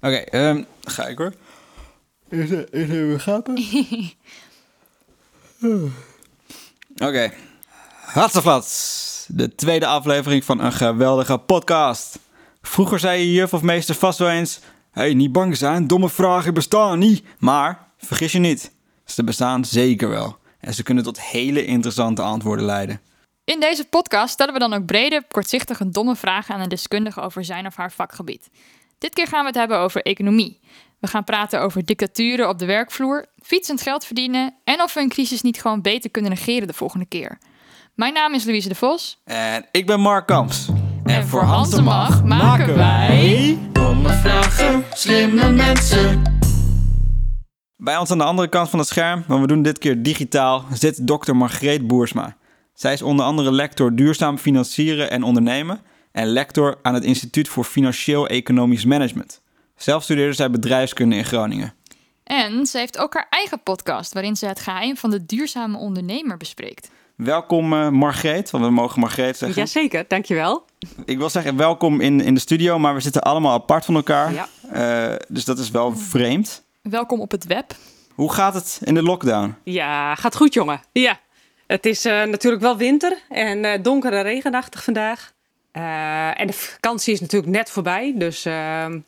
[0.00, 1.32] Oké, ehm, ga ik hoor.
[2.28, 3.64] Is er, is er weer gapen?
[7.08, 7.32] Oké.
[8.04, 9.24] Hatseflats.
[9.28, 12.18] De tweede aflevering van een geweldige podcast.
[12.62, 14.60] Vroeger zei je juf of meester vast wel eens...
[14.90, 17.24] hey, niet bang zijn, domme vragen bestaan niet.
[17.38, 18.72] Maar, vergis je niet.
[19.04, 20.36] Ze bestaan zeker wel.
[20.60, 23.00] En ze kunnen tot hele interessante antwoorden leiden.
[23.44, 27.44] In deze podcast stellen we dan ook brede, kortzichtige, domme vragen aan een deskundige over
[27.44, 28.48] zijn of haar vakgebied.
[28.98, 30.60] Dit keer gaan we het hebben over economie.
[31.00, 35.08] We gaan praten over dictaturen op de werkvloer, fietsend geld verdienen en of we een
[35.08, 37.38] crisis niet gewoon beter kunnen negeren de volgende keer.
[37.94, 39.20] Mijn naam is Louise de Vos.
[39.24, 40.68] En ik ben Mark Kamps.
[41.04, 43.58] En voor Hans de Mag maken wij...
[43.72, 46.22] Domme vragen, slimme mensen.
[47.76, 50.64] Bij ons aan de andere kant van het scherm, maar we doen dit keer digitaal,
[50.72, 52.36] zit dokter Margreet Boersma.
[52.74, 55.80] Zij is onder andere lector duurzaam financieren en ondernemen
[56.12, 59.40] en lector aan het Instituut voor Financieel Economisch Management.
[59.76, 61.74] Zelf studeerde zij bedrijfskunde in Groningen.
[62.24, 66.36] En ze heeft ook haar eigen podcast waarin ze het geheim van de duurzame ondernemer
[66.36, 66.90] bespreekt.
[67.16, 69.62] Welkom uh, Margreet, want we mogen Margreet zeggen.
[69.62, 70.64] Jazeker, dankjewel.
[71.04, 74.32] Ik wil zeggen welkom in, in de studio, maar we zitten allemaal apart van elkaar.
[74.32, 74.48] Ja.
[75.10, 76.64] Uh, dus dat is wel vreemd.
[76.82, 77.74] Welkom op het web.
[78.14, 79.56] Hoe gaat het in de lockdown?
[79.64, 80.80] Ja, gaat goed jongen.
[80.92, 81.20] Ja,
[81.66, 85.32] het is uh, natuurlijk wel winter en uh, donker en regenachtig vandaag.
[85.78, 88.12] Uh, en de vakantie is natuurlijk net voorbij.
[88.16, 88.46] Dus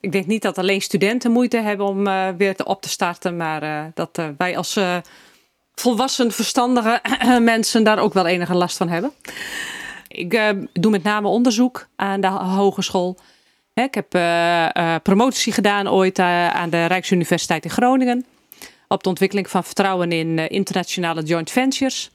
[0.01, 2.05] ik denk niet dat alleen studenten moeite hebben om
[2.37, 3.37] weer te op te starten.
[3.37, 4.79] Maar dat wij als
[5.75, 7.01] volwassen, verstandige
[7.41, 9.13] mensen daar ook wel enige last van hebben.
[10.09, 13.19] Ik doe met name onderzoek aan de hogeschool.
[13.75, 14.09] Ik heb
[15.03, 18.27] promotie gedaan ooit aan de Rijksuniversiteit in Groningen.
[18.89, 22.11] Op de ontwikkeling van vertrouwen in internationale joint ventures.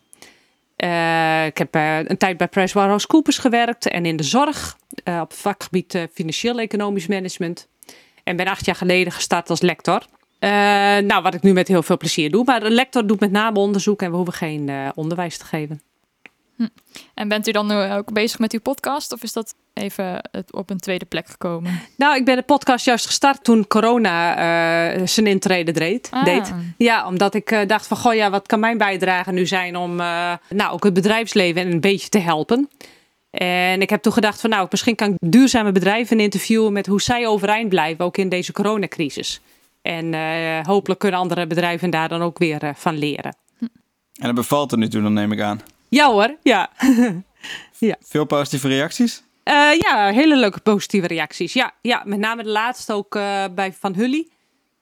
[0.77, 5.29] Uh, ik heb uh, een tijd bij PricewaterhouseCoopers gewerkt en in de zorg uh, op
[5.29, 7.67] het vakgebied financieel-economisch management.
[8.23, 10.05] En ben acht jaar geleden gestart als lector.
[10.39, 12.43] nou, wat ik nu met heel veel plezier doe.
[12.43, 15.81] Maar een lector doet met name onderzoek en we hoeven geen onderwijs te geven.
[16.55, 16.67] Hm.
[17.13, 20.69] En bent u dan nu ook bezig met uw podcast of is dat even op
[20.69, 21.79] een tweede plek gekomen?
[21.97, 26.07] Nou, ik ben de podcast juist gestart toen corona uh, zijn intrede deed.
[26.11, 26.23] Ah.
[26.23, 26.53] deed.
[26.77, 29.99] Ja, omdat ik uh, dacht van, goh ja, wat kan mijn bijdrage nu zijn om
[29.99, 32.69] uh, nou, ook het bedrijfsleven een beetje te helpen.
[33.31, 37.01] En ik heb toen gedacht van, nou, misschien kan ik duurzame bedrijven interviewen met hoe
[37.01, 39.41] zij overeind blijven, ook in deze coronacrisis.
[39.81, 40.13] En
[40.63, 43.35] hopelijk kunnen andere bedrijven daar dan ook weer van leren.
[44.15, 45.61] En dat bevalt er nu toe, dan neem ik aan.
[45.89, 46.69] Ja hoor, ja.
[47.79, 47.95] ja.
[48.01, 49.23] Veel positieve reacties?
[49.45, 51.53] Uh, ja, hele leuke positieve reacties.
[51.53, 54.27] Ja, ja met name de laatste ook uh, bij Van Hully.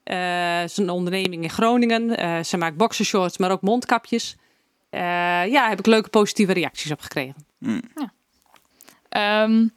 [0.04, 2.44] Uh, is een onderneming in Groningen.
[2.44, 4.36] ze maakt boxershorts, maar ook mondkapjes.
[4.90, 7.34] ja, heb ik leuke positieve reacties op gekregen.
[7.58, 7.82] Mm.
[7.94, 9.42] Ja.
[9.42, 9.72] Um,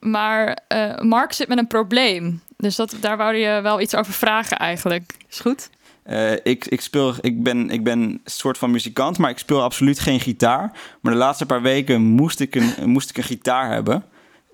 [0.00, 0.58] maar
[1.00, 2.42] Mark zit met een probleem.
[2.56, 5.16] Dus dat, daar wou je wel iets over vragen eigenlijk.
[5.28, 5.70] Is goed.
[6.06, 9.62] Uh, ik, ik, speel, ik, ben, ik ben een soort van muzikant, maar ik speel
[9.62, 10.72] absoluut geen gitaar.
[11.00, 14.04] Maar de laatste paar weken moest ik een, moest ik een gitaar hebben.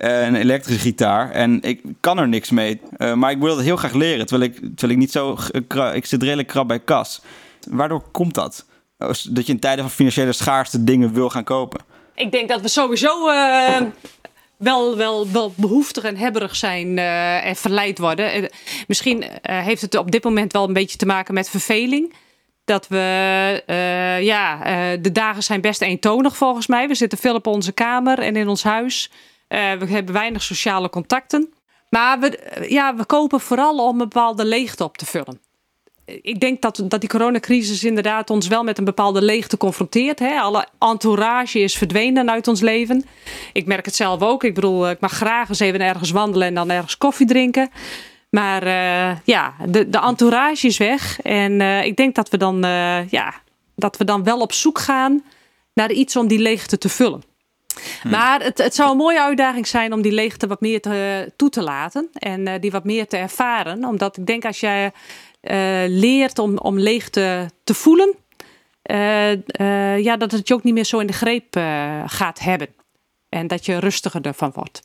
[0.04, 1.30] Uh, een elektrische gitaar.
[1.30, 2.80] En ik kan er niks mee.
[2.98, 4.26] Uh, maar ik wil dat heel graag leren.
[4.26, 5.36] Terwijl ik, terwijl ik niet zo.
[5.92, 7.20] Ik zit redelijk krap bij kas.
[7.68, 8.66] Waardoor komt dat?
[9.30, 11.80] Dat je in tijden van financiële schaarste dingen wil gaan kopen.
[12.14, 13.24] Ik denk dat we sowieso
[14.56, 16.98] wel, wel, wel behoeftig en hebberig zijn
[17.44, 18.48] en verleid worden.
[18.86, 22.14] Misschien heeft het op dit moment wel een beetje te maken met verveling.
[22.64, 23.62] Dat we,
[24.22, 24.58] ja,
[24.96, 26.88] de dagen zijn best eentonig volgens mij.
[26.88, 29.10] We zitten veel op onze kamer en in ons huis.
[29.78, 31.52] We hebben weinig sociale contacten.
[31.88, 35.40] Maar we, ja, we kopen vooral om een bepaalde leegte op te vullen
[36.22, 40.18] ik denk dat, dat die coronacrisis inderdaad ons wel met een bepaalde leegte confronteert.
[40.18, 40.38] Hè?
[40.38, 43.04] Alle entourage is verdwenen uit ons leven.
[43.52, 44.44] Ik merk het zelf ook.
[44.44, 47.70] Ik bedoel, ik mag graag eens even ergens wandelen en dan ergens koffie drinken.
[48.30, 48.64] Maar
[49.24, 51.20] ja, de, de entourage is weg.
[51.20, 52.58] En ik denk dat we, dan,
[53.10, 53.34] ja,
[53.76, 55.22] dat we dan wel op zoek gaan
[55.74, 57.22] naar iets om die leegte te vullen.
[58.02, 58.10] Hmm.
[58.10, 61.48] Maar het, het, zou een mooie uitdaging zijn om die leegte wat meer te, toe
[61.48, 62.08] te laten.
[62.12, 63.84] En die wat meer te ervaren.
[63.84, 64.92] Omdat ik denk als jij uh,
[65.86, 68.14] leert om, om leegte te voelen,
[68.82, 71.54] uh, ja, dat het je ook niet meer zo in de greep
[72.06, 72.68] gaat hebben.
[73.28, 74.82] En dat je rustiger ervan wordt.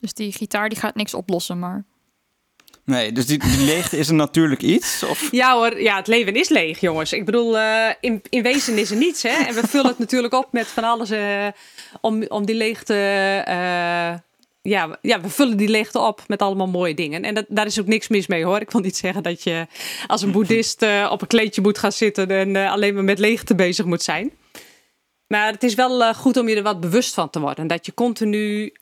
[0.00, 1.84] Dus die gitaar die gaat niks oplossen, maar.
[2.88, 5.02] Nee, dus die, leegte is een natuurlijk iets?
[5.02, 5.28] Of?
[5.30, 7.12] Ja hoor, ja, het leven is leeg, jongens.
[7.12, 7.56] Ik bedoel,
[8.00, 9.22] in, in wezen is er niets.
[9.22, 9.44] Hè?
[9.46, 11.10] En we vullen het natuurlijk op met van alles
[12.00, 12.94] om, om die leegte
[14.68, 17.22] ja, ja, we vullen die leegte op met allemaal mooie dingen.
[17.22, 18.60] En dat, daar is ook niks mis mee hoor.
[18.60, 19.66] Ik wil niet zeggen dat je
[20.06, 23.18] als een boeddhist uh, op een kleedje moet gaan zitten en uh, alleen maar met
[23.18, 24.32] leegte bezig moet zijn.
[25.26, 27.66] Maar het is wel uh, goed om je er wat bewust van te worden.
[27.66, 28.72] Dat je continu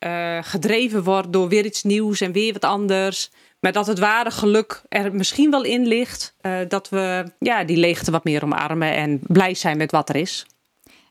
[0.40, 3.30] gedreven wordt door weer iets nieuws en weer wat anders.
[3.66, 6.34] Maar dat het ware geluk er misschien wel in ligt.
[6.40, 10.16] eh, dat we ja, die leegte wat meer omarmen en blij zijn met wat er
[10.16, 10.46] is.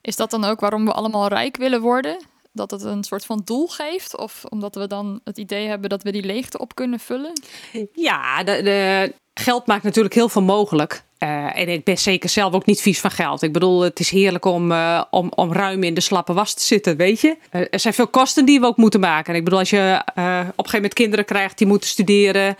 [0.01, 2.25] Is dat dan ook waarom we allemaal rijk willen worden?
[2.51, 4.17] Dat het een soort van doel geeft?
[4.17, 7.31] Of omdat we dan het idee hebben dat we die leegte op kunnen vullen?
[7.93, 11.03] Ja, de, de, geld maakt natuurlijk heel veel mogelijk.
[11.17, 13.41] Eh, en ik ben zeker zelf ook niet vies van geld.
[13.41, 16.63] Ik bedoel, het is heerlijk om, eh, om, om ruim in de slappe was te
[16.63, 17.37] zitten, weet je.
[17.49, 19.33] Eh, er zijn veel kosten die we ook moeten maken.
[19.33, 22.57] En ik bedoel, als je op een gegeven moment kinderen krijgt die moeten studeren.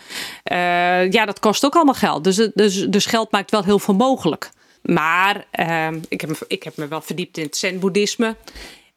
[1.10, 2.24] ja, dat kost ook allemaal geld.
[2.24, 4.50] Dus, dus, dus geld maakt wel heel veel mogelijk.
[4.82, 8.36] Maar ehm, ik, heb, ik heb me wel verdiept in het zen-boeddhisme.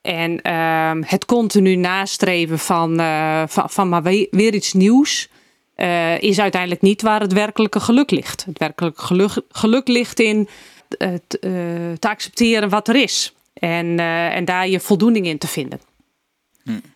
[0.02, 2.96] En ehm, het continu nastreven van,
[3.48, 5.28] van, van maar weer iets nieuws
[5.78, 8.44] eh, is uiteindelijk niet waar het werkelijke geluk ligt.
[8.44, 10.48] Het werkelijke geluk, geluk ligt in
[10.88, 11.50] het, eh,
[11.98, 13.32] te accepteren wat er is.
[13.52, 15.80] En, eh, en daar je voldoening in te vinden.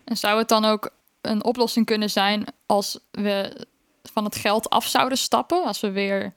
[0.04, 0.90] En zou het dan ook
[1.20, 3.66] een oplossing kunnen zijn als we
[4.02, 5.64] van het geld af zouden stappen?
[5.64, 6.32] Als we weer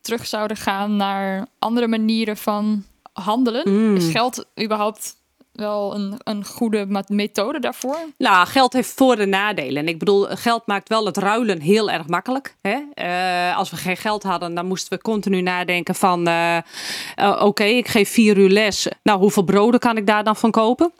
[0.00, 3.70] terug zouden gaan naar andere manieren van handelen?
[3.70, 3.96] Mm.
[3.96, 5.16] Is geld überhaupt
[5.56, 7.98] wel een, een goede methode daarvoor?
[8.18, 9.82] Nou, geld heeft voor- en nadelen.
[9.82, 12.56] En ik bedoel, geld maakt wel het ruilen heel erg makkelijk.
[12.60, 12.78] Hè?
[12.94, 16.26] Eh, als we geen geld hadden, dan moesten we continu nadenken van...
[16.26, 18.88] eh, eh, oké, ik geef vier uur les.
[19.02, 20.92] Nou, hoeveel broden kan ik daar dan van kopen?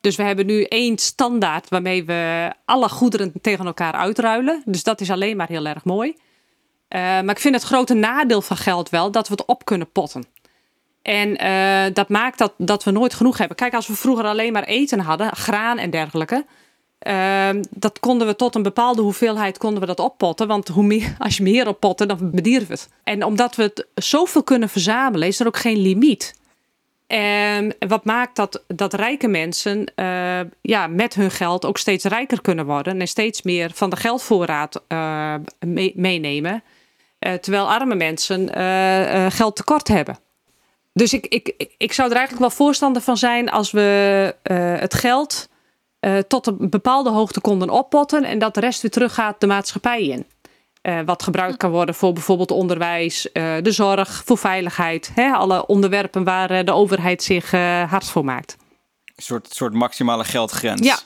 [0.00, 4.62] Dus we hebben nu één standaard waarmee we alle goederen tegen elkaar uitruilen.
[4.64, 6.16] Dus dat is alleen maar heel erg mooi.
[6.88, 10.24] Maar ik vind het grote nadeel van geld wel dat we het op kunnen potten.
[11.04, 13.56] En eh, dat maakt dat, dat we nooit genoeg hebben.
[13.56, 16.44] Kijk, als we vroeger alleen maar eten hadden, graan en dergelijke.
[16.98, 20.46] ehm, dat konden we tot een bepaalde hoeveelheid konden we dat oppotten.
[20.46, 22.88] Want hoe meer, als je meer oppotte, dan bedierf het.
[23.02, 26.34] En omdat we het zoveel kunnen verzamelen, is er ook geen limiet.
[27.06, 32.40] En wat maakt dat, dat rijke mensen eh, ja, met hun geld ook steeds rijker
[32.40, 35.34] kunnen worden en steeds meer van de geldvoorraad eh,
[35.66, 36.62] mee- meenemen.
[37.40, 38.48] Terwijl arme mensen
[39.32, 40.18] geld tekort hebben.
[40.96, 44.94] Dus ik, ik, ik zou er eigenlijk wel voorstander van zijn als we eh, het
[44.94, 45.48] geld
[46.00, 50.02] eh, tot een bepaalde hoogte konden oppotten en dat de rest weer teruggaat de maatschappij
[50.02, 50.26] in.
[50.82, 55.10] Eh, wat gebruikt kan worden voor bijvoorbeeld onderwijs, de zorg, voor veiligheid.
[55.14, 57.50] Hè, alle onderwerpen waar de overheid zich
[57.90, 58.56] hard voor maakt.
[59.16, 60.86] Een soort, soort maximale geldgrens.
[60.86, 60.98] Ja.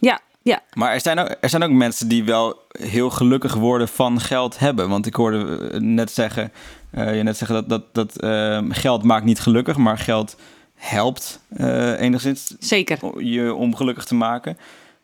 [0.00, 0.62] Ja, ja.
[0.72, 4.58] Maar er zijn, ook, er zijn ook mensen die wel heel gelukkig worden van geld
[4.58, 4.88] hebben.
[4.88, 6.52] Want ik hoorde net zeggen,
[6.92, 10.36] eh, je net zeggen dat, dat, dat eh, geld maakt niet gelukkig, maar geld
[10.74, 13.24] helpt eh, enigszins zeker.
[13.24, 14.58] je om gelukkig te maken.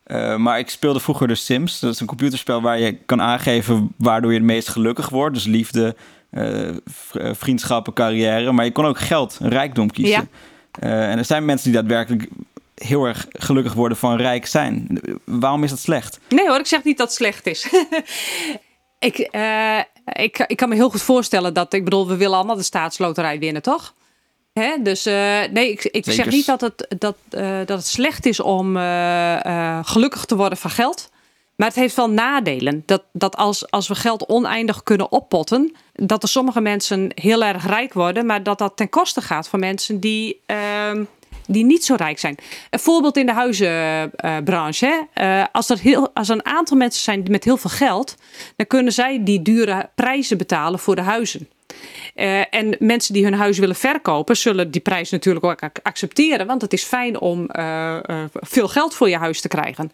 [0.04, 1.80] Eh, maar ik speelde vroeger de Sims.
[1.80, 5.34] Dat is een computerspel waar je kan aangeven waardoor je het meest gelukkig wordt.
[5.34, 5.96] Dus liefde,
[7.32, 8.52] vriendschappen, carrière.
[8.52, 10.28] Maar je kon ook geld, rijkdom kiezen.
[10.80, 12.28] Eh, en er zijn mensen die daadwerkelijk
[12.74, 15.00] heel erg gelukkig worden van rijk zijn.
[15.24, 16.20] Waarom is dat slecht?
[16.28, 17.68] Nee hoor, ik zeg niet dat het slecht is.
[19.08, 19.28] ik,
[20.22, 23.38] ik, ik kan me heel goed voorstellen dat, ik bedoel, we willen allemaal de staatsloterij
[23.38, 23.94] winnen, toch?
[24.52, 24.82] Hè?
[24.82, 28.40] Dus eh, nee, ik, ik zeg niet dat het, dat, eh, dat het slecht is
[28.40, 31.10] om eh, gelukkig te worden van geld.
[31.56, 32.82] Maar het heeft wel nadelen.
[32.86, 37.66] Dat, dat als, als we geld oneindig kunnen oppotten, dat er sommige mensen heel erg
[37.66, 41.04] rijk worden, maar dat dat ten koste gaat van mensen die, ehm,
[41.48, 42.36] die niet zo rijk zijn.
[42.70, 45.06] Een voorbeeld in de huizenbranche.
[45.12, 45.22] hè.
[45.40, 48.14] Eh, als, er heel, als een aantal mensen zijn met heel veel geld,
[48.56, 51.48] dan kunnen zij die dure prijzen betalen voor de huizen.
[52.14, 56.46] Eh, en mensen die hun huis willen verkopen, zullen die prijs natuurlijk ook ac- accepteren.
[56.46, 57.96] Want het is fijn om eh,
[58.32, 59.92] veel geld voor je huis te krijgen.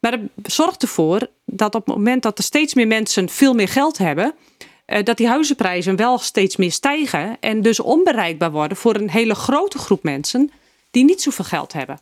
[0.00, 3.68] Maar het zorgt ervoor dat op het moment dat er steeds meer mensen veel meer
[3.68, 4.34] geld hebben,
[5.04, 7.36] dat die huizenprijzen wel steeds meer stijgen.
[7.40, 10.50] En dus onbereikbaar worden voor een hele grote groep mensen
[10.96, 12.00] die niet zoveel geld hebben.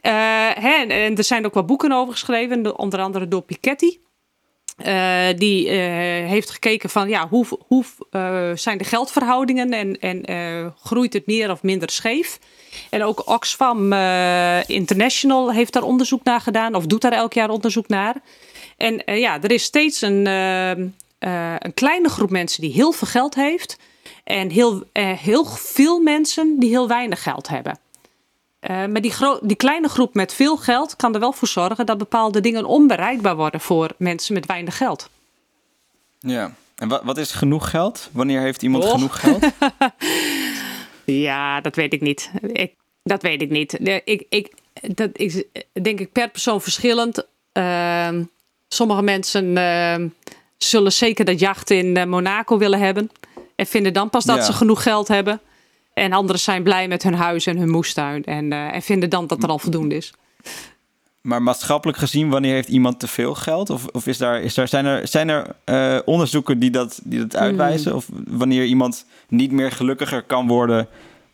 [0.00, 0.12] Eh,
[0.54, 3.98] hè, en, er zijn ook wel boeken over geschreven, de- onder andere door Piketty.
[4.76, 5.76] Eh, die eh,
[6.28, 7.84] heeft gekeken van ja, hoe, hoe
[8.54, 12.38] zijn de geldverhoudingen en, en groeit het meer of minder scheef.
[12.90, 13.92] En ook Oxfam
[14.66, 18.16] International heeft daar onderzoek naar gedaan of doet daar elk jaar onderzoek naar.
[18.76, 23.78] En ja, er is steeds een, een kleine groep mensen die heel veel geld heeft.
[24.24, 27.78] En heel, heel veel mensen die heel weinig geld hebben.
[28.64, 31.98] Eh, maar die, die kleine groep met veel geld kan er wel voor zorgen dat
[31.98, 35.08] bepaalde dingen onbereikbaar worden voor mensen met weinig geld.
[36.18, 36.54] Ja.
[36.76, 38.08] En wat, wat is genoeg geld?
[38.12, 38.90] Wanneer heeft iemand Oh.
[38.90, 39.44] genoeg geld?
[41.04, 42.30] Ja, dat weet ik niet.
[42.52, 43.78] Ik, dat weet ik niet.
[44.04, 45.42] Ik, ik, dat is
[45.82, 47.26] denk ik per persoon verschillend.
[47.52, 48.22] Ehm,
[48.68, 50.08] sommige mensen ehm,
[50.56, 53.10] zullen zeker dat jacht in eh, Monaco willen hebben.
[53.56, 54.42] En vinden dan pas dat Ja.
[54.42, 55.40] ze genoeg geld hebben.
[55.94, 58.24] En anderen zijn blij met hun huis en hun moestuin.
[58.24, 60.12] En, eh, en vinden dan dat er al voldoende is.
[61.20, 63.70] Maar maatschappelijk gezien, wanneer heeft iemand te veel geld?
[63.70, 67.18] Of, of is daar, is daar, zijn er, zijn er eh, onderzoeken die dat, die
[67.18, 67.94] dat uitwijzen?
[67.94, 70.88] Of wanneer iemand niet meer gelukkiger kan worden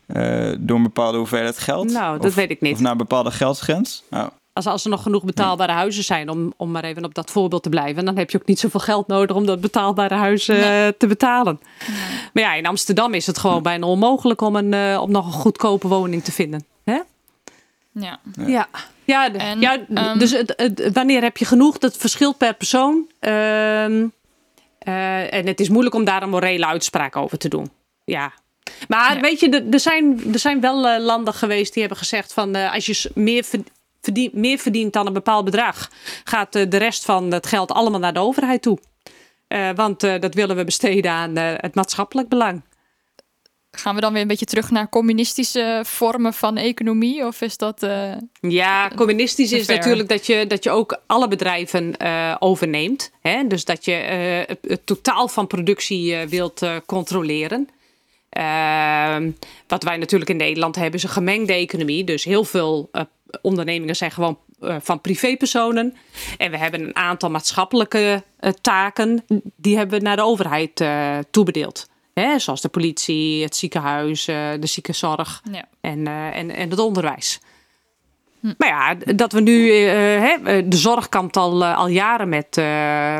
[0.07, 1.91] uh, door een bepaalde hoeveelheid geld?
[1.91, 2.73] Nou, dat of, weet ik niet.
[2.73, 4.03] Of naar een bepaalde geldsgrens?
[4.09, 4.27] Oh.
[4.53, 7.63] Als, als er nog genoeg betaalbare huizen zijn, om, om maar even op dat voorbeeld
[7.63, 10.57] te blijven, dan heb je ook niet zoveel geld nodig om dat betaalbare huis uh,
[10.97, 11.59] te betalen.
[11.87, 11.97] Nee.
[12.33, 15.31] Maar ja, in Amsterdam is het gewoon bijna onmogelijk om, een, uh, om nog een
[15.31, 16.65] goedkope woning te vinden.
[16.83, 16.99] Hè?
[17.91, 18.19] Ja.
[18.45, 18.67] Ja.
[19.03, 21.77] Ja, en, ja um, dus het, het, wanneer heb je genoeg?
[21.77, 23.07] Dat verschilt per persoon.
[23.21, 23.83] Uh,
[25.33, 27.71] en het is moeilijk om daar een morele uitspraak over te doen.
[28.03, 28.31] Ja,
[28.87, 29.21] maar ja.
[29.21, 32.85] weet je, er zijn, er zijn wel landen geweest die hebben gezegd van uh, als
[32.85, 33.45] je meer,
[34.31, 35.89] meer verdient dan een bepaald bedrag,
[36.23, 38.77] gaat uh, de rest van het geld allemaal naar de overheid toe.
[39.75, 42.61] want dat willen we besteden aan het maatschappelijk belang.
[43.71, 47.25] Gaan we dan weer een beetje terug naar communistische vormen van economie?
[47.25, 47.87] Of is dat.
[48.41, 51.95] ja, communistisch is natuurlijk dat je, dat je ook alle bedrijven
[52.39, 53.11] overneemt.
[53.21, 53.47] Hè?
[53.47, 57.69] Dus dat je het, het totaal van productie wilt controleren.
[58.37, 59.17] Uh,
[59.67, 62.03] wat wij natuurlijk in Nederland hebben is een gemengde economie.
[62.03, 62.89] Dus heel veel
[63.41, 65.95] ondernemingen zijn gewoon uh, van privépersonen.
[66.37, 69.23] En we hebben een aantal maatschappelijke uh, taken.
[69.55, 70.83] Die hebben we naar de overheid
[71.31, 71.89] toebedeeld.
[72.13, 75.65] Hè, zoals de politie, het ziekenhuis, de ziekenzorg ja.
[75.81, 77.39] en, en, en het onderwijs.
[78.39, 78.53] Hm.
[78.57, 79.71] Maar ja, dat we nu.
[79.71, 82.61] Hè, de zorg kampt al, al jaren met,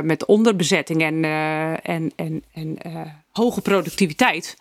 [0.03, 1.23] met onderbezetting en,
[1.83, 2.77] en, en, en
[3.31, 4.57] hoge productiviteit.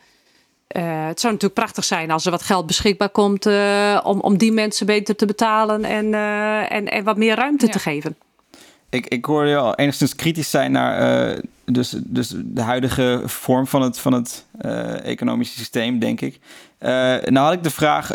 [0.77, 4.37] Uh, het zou natuurlijk prachtig zijn als er wat geld beschikbaar komt uh, om, om
[4.37, 7.73] die mensen beter te betalen en, uh, en, en wat meer ruimte ja.
[7.73, 8.17] te geven.
[8.89, 13.83] Ik, ik hoorde je al enigszins kritisch zijn naar dus, dus de huidige vorm van
[13.83, 14.47] het, van het
[15.03, 16.39] economische systeem, denk ik.
[17.25, 18.09] nou had ik de vraag,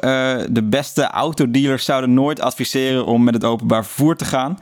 [0.50, 4.58] de beste autodealers zouden nooit adviseren om met het openbaar vervoer te gaan.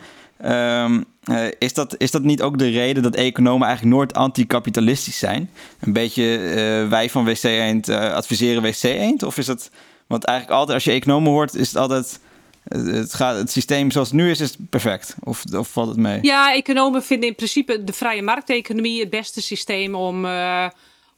[0.45, 5.17] Um, uh, is, dat, is dat niet ook de reden dat economen eigenlijk nooit anticapitalistisch
[5.17, 5.49] zijn?
[5.79, 9.23] Een beetje uh, wij van WC Eend uh, adviseren WC Eend?
[9.23, 9.69] Of is dat...
[10.07, 12.19] Want eigenlijk altijd als je economen hoort, is het altijd...
[12.67, 15.15] Het, gaat, het systeem zoals het nu is, is perfect.
[15.23, 16.19] Of, of valt het mee?
[16.21, 20.25] Ja, economen vinden in principe de vrije markteconomie het beste systeem om,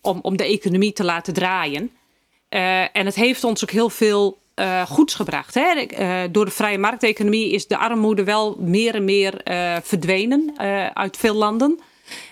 [0.01, 1.91] om, om de economie te laten draaien.
[2.49, 5.53] en het heeft ons ook heel veel uh, goeds gebracht.
[5.53, 5.85] Hè?
[5.99, 10.53] Uh, door de vrije markteconomie is de armoede wel meer en meer uh, verdwenen
[10.93, 11.79] uit veel landen.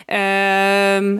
[0.05, 1.17] Ehm,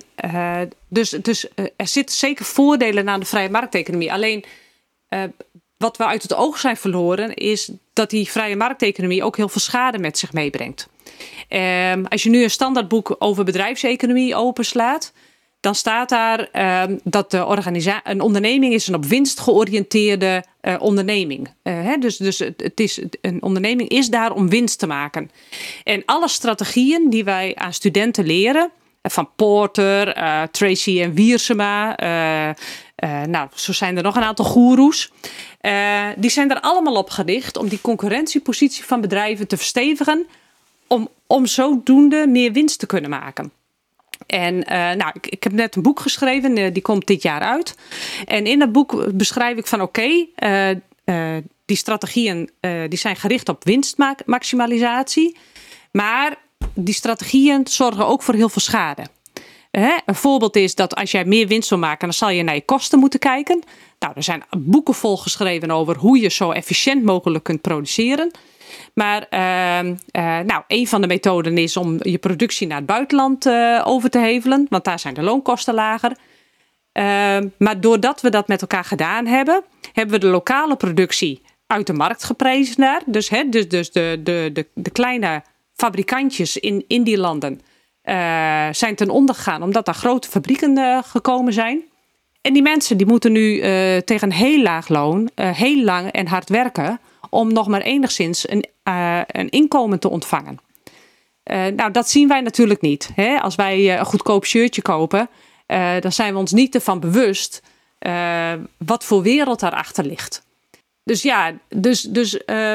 [0.88, 4.13] dus dus er zitten zeker voordelen aan de vrije markteconomie.
[4.13, 4.45] Alleen
[5.77, 9.62] wat we uit het oog zijn verloren is dat die vrije markteconomie ook heel veel
[9.62, 10.88] schade met zich meebrengt.
[11.48, 15.13] Ehm, als je nu een standaardboek over bedrijfseconomie openslaat,
[15.63, 20.75] dan staat daar uh, dat de organisa- een onderneming is een op winst georiënteerde uh,
[20.79, 21.48] onderneming.
[21.63, 21.98] Uh, hè?
[21.98, 25.32] Dus, dus het is, een onderneming is daar om winst te maken.
[25.84, 30.13] En alle strategieën die wij aan studenten leren, eh, van Porter,
[30.51, 31.96] Tracy en Wiersema,
[33.27, 35.12] nou, zo zijn er nog een aantal goeroes.
[36.15, 40.25] die zijn er allemaal op gericht om die concurrentiepositie van bedrijven te verstevigen,
[40.88, 43.51] om, om zodoende meer winst te kunnen maken.
[44.27, 47.42] En uh, nou, ik, ik, heb net een boek geschreven, uh, die komt dit jaar
[47.42, 47.75] uit.
[48.25, 52.50] En in dat boek beschrijf ik van oké, uh, die strategieën
[52.88, 55.38] die zijn gericht op winstmaximalisatie.
[55.92, 56.36] Maar
[56.74, 59.03] die strategieën zorgen ook voor heel veel schade.
[60.06, 62.65] Een voorbeeld is dat als jij meer winst wil maken, dan zal je naar je
[62.65, 63.63] kosten moeten kijken.
[64.00, 68.32] Nou, er zijn boeken vol geschreven over hoe je zo efficiënt mogelijk kunt produceren.
[68.94, 73.46] Maar uh, uh, nou, een van de methoden is om je productie naar het buitenland
[73.46, 76.18] uh, over te hevelen, want daar zijn de loonkosten lager.
[76.92, 79.63] Ehm, maar doordat we dat met elkaar gedaan hebben,
[79.94, 83.01] hebben we de lokale productie uit de markt geprezen naar.
[83.06, 85.44] Dus, hè, dus, dus de, de, de, de kleine
[85.75, 87.62] fabrikantjes in, in die landen
[88.03, 91.81] uh, zijn ten onder gegaan omdat daar grote fabrieken uh, gekomen zijn.
[92.41, 96.27] En die mensen die moeten nu uh, tegen een heel laag loon heel lang en
[96.27, 98.65] hard werken om nog maar enigszins een,
[99.27, 100.60] een inkomen te ontvangen.
[101.75, 103.10] Nou, dat zien wij natuurlijk niet.
[103.15, 103.38] Hè?
[103.39, 105.29] Als wij een goedkoop shirtje kopen,
[106.00, 107.62] dan zijn we ons niet ervan bewust
[108.77, 110.45] wat voor wereld daarachter ligt.
[111.03, 112.31] Dus ja, dus, dus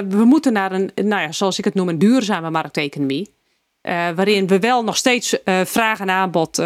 [0.08, 3.36] we moeten naar een, nou ja, zoals ik het noem, een duurzame markteconomie.
[4.14, 6.62] Waarin we wel nog steeds vraag en aanbod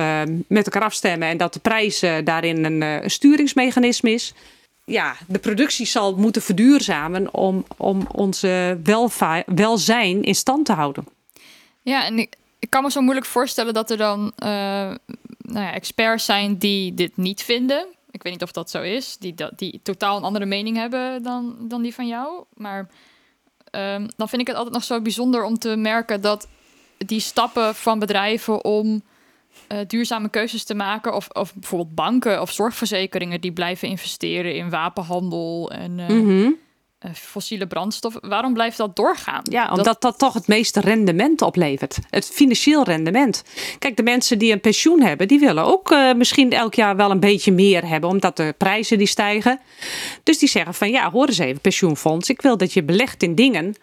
[0.46, 4.34] met elkaar afstemmen en dat de prijs daarin een sturingsmechanisme is
[4.84, 8.80] ja, de productie zal moeten verduurzamen om, om onze
[9.46, 11.06] welzijn in stand te houden.
[11.82, 12.36] Ja, en ik,
[12.68, 17.42] kan me zo moeilijk voorstellen dat er dan nou ja, experts zijn die dit niet
[17.42, 17.86] vinden.
[18.10, 21.56] Ik weet niet of dat zo is, die, die totaal een andere mening hebben dan,
[21.60, 22.44] dan die van jou.
[22.54, 22.88] Maar
[23.70, 26.48] ehm, dan vind ik het altijd nog zo bijzonder om te merken dat
[27.06, 29.02] die stappen van bedrijven om
[29.66, 34.70] eh, duurzame keuzes te maken, of, of bijvoorbeeld banken of zorgverzekeringen die blijven investeren in
[34.70, 36.50] wapenhandel en eh, Mhm.
[36.98, 38.28] eh, fossiele brandstoffen.
[38.28, 39.40] Waarom blijft dat doorgaan?
[39.42, 40.18] Ja, omdat dat...
[40.18, 41.98] toch het meeste rendement oplevert.
[42.10, 43.44] Het financieel rendement.
[43.78, 47.20] Kijk, de mensen die een pensioen hebben, die willen ook misschien elk jaar wel een
[47.20, 49.60] beetje meer hebben, omdat de prijzen die stijgen.
[50.22, 52.28] Dus die zeggen van ja, hoor eens even, pensioenfonds.
[52.30, 53.74] Ik wil dat je belegt in dingen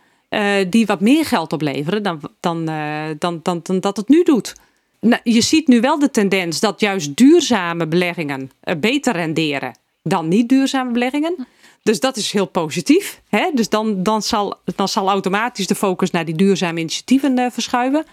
[0.70, 4.56] die wat meer geld opleveren dan, dan, eh, dan, dan, dan dat het nu doet.
[5.02, 10.28] Nou, je ziet nu wel de tendens dat juist duurzame beleggingen eh, beter renderen dan
[10.28, 11.48] niet duurzame beleggingen.
[11.84, 13.22] Dus dat is heel positief.
[13.30, 13.50] Hè?
[13.54, 18.06] Dus dan, dan, zal, dan zal automatisch de focus naar die duurzame initiatieven eh, verschuiven.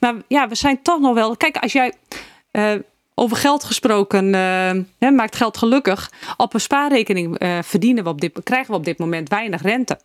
[0.00, 1.36] Maar ja, we zijn toch nog wel.
[1.36, 1.92] Kijk, als jij
[2.50, 2.74] eh,
[3.20, 6.10] over geld gesproken, eh, hè, maakt geld gelukkig.
[6.36, 9.98] Op een spaarrekening eh, verdienen we op dit, krijgen we op dit moment weinig rente.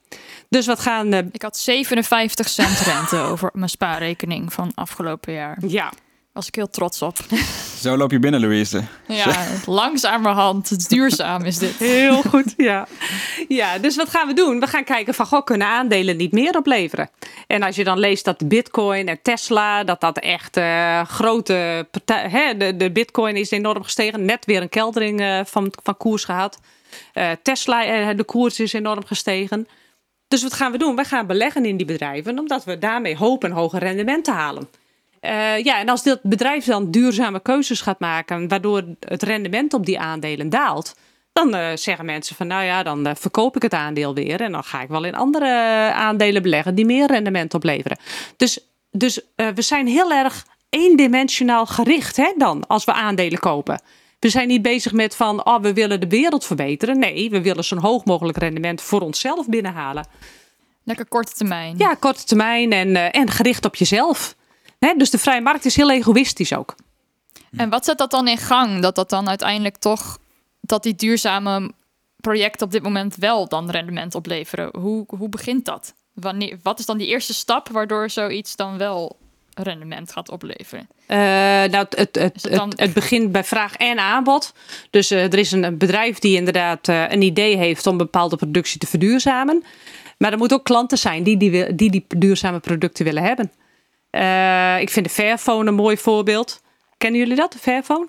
[0.49, 1.13] Dus wat gaan.
[1.13, 5.57] eh, Ik had 57 cent rente over mijn spaarrekening van afgelopen jaar.
[5.67, 5.91] ja,
[6.35, 7.17] Was ik heel trots op.
[7.83, 8.83] Zo loop je binnen, Louise.
[9.07, 10.69] Ja, langzamerhand.
[10.69, 11.77] Het is duurzaam is dit.
[11.77, 12.87] Heel goed, ja.
[13.47, 14.59] Ja, dus wat gaan we doen?
[14.59, 17.09] We gaan kijken van, goh, kunnen aandelen niet meer opleveren?
[17.47, 22.29] En als je dan leest dat Bitcoin en Tesla, dat dat echt eh, grote partij,
[22.29, 26.23] hè, de, de Bitcoin is enorm gestegen, net weer een keldering eh, van, van koers
[26.23, 26.59] gehad.
[27.13, 29.67] Eh, Tesla, de koers is enorm gestegen.
[30.27, 30.95] Dus wat gaan we doen?
[30.95, 34.69] We gaan beleggen in die bedrijven, omdat we daarmee hopen een hoger rendement te halen.
[35.25, 39.85] Eh, ja, en als dit bedrijf dan duurzame keuzes gaat maken, waardoor het rendement op
[39.85, 40.95] die aandelen daalt,
[41.33, 44.51] dan eh, zeggen mensen van, nou ja, dan eh, verkoop ik het aandeel weer en
[44.51, 45.47] dan ga ik wel in andere
[45.93, 47.97] aandelen beleggen die meer rendement opleveren.
[48.37, 48.59] Dus,
[48.91, 53.81] dus we zijn heel erg eendimensionaal gericht hè, dan, als we aandelen kopen.
[54.19, 56.99] We zijn niet bezig met van, oh, we willen de wereld verbeteren.
[56.99, 60.07] Nee, we willen zo'n hoog mogelijk rendement voor onszelf binnenhalen.
[60.83, 61.75] Lekker korte termijn.
[61.77, 64.35] Ja, korte termijn en, en gericht op jezelf.
[64.85, 66.75] Hè, dus de vrije markt is heel egoïstisch ook.
[67.57, 68.81] En wat zet dat dan in gang?
[68.81, 70.17] Dat dat dan uiteindelijk toch...
[70.61, 71.71] dat die duurzame
[72.17, 74.69] projecten op dit moment wel dan rendement opleveren.
[74.79, 75.93] Hoe, hoe begint dat?
[76.13, 79.17] Wanneer, wat is dan die eerste stap waardoor zoiets dan wel
[79.53, 80.87] rendement gaat opleveren?
[81.05, 84.53] Eh, nou, het, het, het, het begint bij vraag en aanbod.
[84.89, 88.79] Dus eh, er is een, bedrijf die inderdaad eh, een idee heeft om bepaalde productie
[88.79, 89.63] te verduurzamen.
[90.17, 93.51] Maar er moeten ook klanten zijn die die, die, die duurzame producten willen hebben.
[94.15, 96.61] Eh, ik vind de Fairphone een mooi voorbeeld.
[96.97, 98.07] Kennen jullie dat, de Fairphone?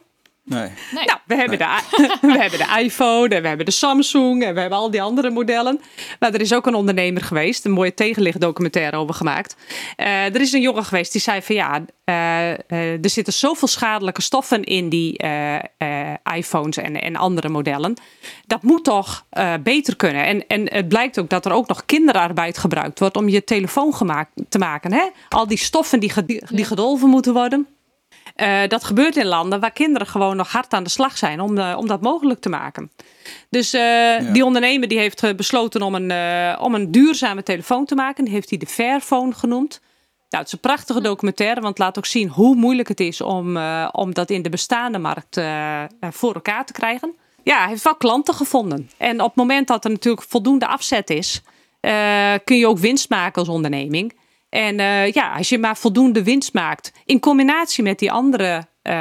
[0.48, 0.70] Nee.
[0.94, 1.04] Nee.
[1.04, 1.80] Nou, we hebben, de,
[2.34, 5.30] we hebben de iPhone en we hebben de Samsung en we hebben al die andere
[5.30, 5.80] modellen.
[6.20, 9.56] Maar er is ook een ondernemer geweest, een mooie tegenlichtdocumentaire over gemaakt.
[9.96, 13.68] Eh, er is een jongen geweest die zei van ja, eh, eh, er zitten zoveel
[13.68, 17.94] schadelijke stoffen in die eh, eh, iPhones en, en andere modellen.
[18.46, 20.24] Dat moet toch eh, beter kunnen.
[20.24, 23.94] En, en het blijkt ook dat er ook nog kinderarbeid gebruikt wordt om je telefoon
[23.94, 24.92] gemaakt, te maken.
[24.92, 25.08] Hè?
[25.28, 26.12] Al die stoffen die,
[26.50, 27.66] die gedolven moeten worden.
[28.36, 31.58] Eh, dat gebeurt in landen waar kinderen gewoon nog hard aan de slag zijn om,
[31.58, 32.90] eh, om dat mogelijk te maken.
[33.50, 37.94] Dus eh, die ondernemer die heeft besloten om een, eh, om een duurzame telefoon te
[37.94, 38.24] maken.
[38.24, 39.80] Die heeft hij de Fairphone genoemd.
[40.28, 43.20] Nou, het is een prachtige documentaire, want het laat ook zien hoe moeilijk het is
[43.20, 45.40] om, eh, om dat in de bestaande markt
[46.10, 47.14] voor elkaar te krijgen.
[47.42, 48.90] Ja, hij heeft wel klanten gevonden.
[48.96, 51.42] En op het moment dat er natuurlijk voldoende afzet is,
[51.80, 54.18] eh, kun je ook winst maken als onderneming.
[54.48, 58.94] En eh, ja, als je maar voldoende winst maakt in combinatie met die andere eh,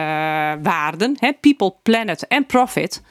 [0.62, 3.02] waarden, hè, people, planet en profit.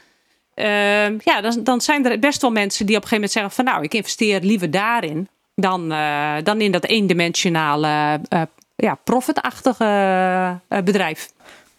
[0.53, 3.51] eh, ja, dan, dan zijn er best wel mensen die op een gegeven moment zeggen
[3.51, 8.21] van nou, ik investeer liever daarin dan, eh, dan in dat eendimensionale,
[8.75, 11.31] ja, profitachtige bedrijf.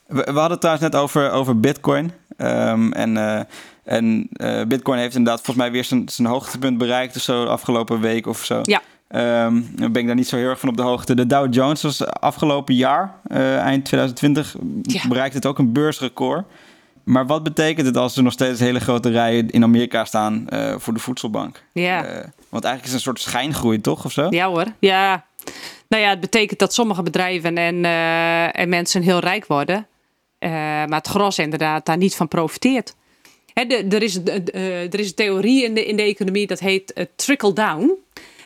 [0.06, 2.12] We, we hadden het trouwens net over, over Bitcoin.
[2.36, 3.46] Ehm, en
[3.84, 4.28] en
[4.68, 8.26] Bitcoin heeft inderdaad volgens mij weer zijn, zijn hoogtepunt bereikt of zo de afgelopen week
[8.26, 8.60] of zo.
[8.62, 8.82] Ja.
[9.08, 11.14] Dan ben ik daar niet zo heel erg van op de hoogte.
[11.14, 15.08] De Dow Jones was afgelopen jaar, eh, eind 2020, Ja.
[15.08, 16.44] bereikte het ook een beursrecord.
[17.04, 20.74] Maar wat betekent het als er nog steeds hele grote rijen in Amerika staan eh,
[20.78, 21.62] voor de voedselbank?
[21.72, 22.04] Ja.
[22.04, 24.04] Eh, want eigenlijk is het een soort schijngroei, toch?
[24.04, 24.26] Of zo?
[24.30, 25.24] Ja hoor, ja.
[25.88, 27.84] Nou ja, het betekent dat sommige bedrijven en,
[28.54, 29.86] en mensen heel rijk worden.
[30.40, 32.94] Maar het gros inderdaad daar niet van profiteert.
[33.52, 37.06] Hè, de, er, is, er is een theorie in de, in de economie dat heet
[37.16, 37.92] trickle-down.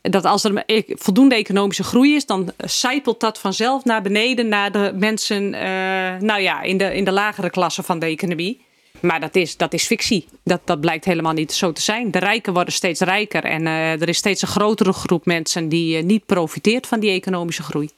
[0.03, 4.73] Dat als er e- voldoende economische groei is, dan zijpelt dat vanzelf naar beneden naar
[4.73, 8.61] de mensen eh, nou ja, in, de, in de lagere klasse van de economie.
[9.01, 10.27] Maar dat is, dat is fictie.
[10.45, 12.11] Dat, dat blijkt helemaal niet zo te zijn.
[12.11, 13.45] De rijken worden steeds rijker.
[13.45, 17.11] En eh, er is steeds een grotere groep mensen die eh, niet profiteert van die
[17.11, 17.91] economische groei.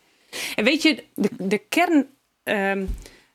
[0.55, 2.07] En weet je, de, de kern
[2.43, 2.85] ehm,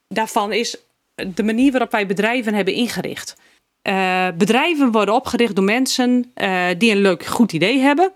[0.08, 0.77] daarvan is
[1.15, 3.36] de manier waarop wij bedrijven hebben ingericht.
[3.82, 8.12] Eh, bedrijven worden opgericht door mensen eh, die een leuk, goed idee hebben.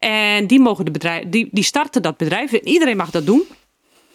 [0.00, 2.52] En die, mogen de bedrijf, die, die starten dat bedrijf.
[2.52, 3.42] Iedereen mag dat doen.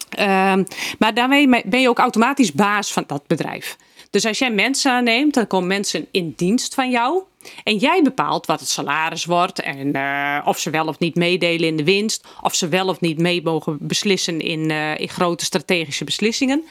[0.09, 0.63] Ehm,
[0.99, 3.77] maar daarmee ben je ook automatisch baas van dat bedrijf.
[4.09, 7.23] Dus als jij mensen aanneemt, dan komen mensen in dienst van jou.
[7.63, 11.67] En jij bepaalt wat het salaris wordt en uh, of ze wel of niet meedelen
[11.67, 12.27] in de winst.
[12.41, 16.63] Of ze wel of niet mee mogen beslissen in, uh, in grote strategische beslissingen.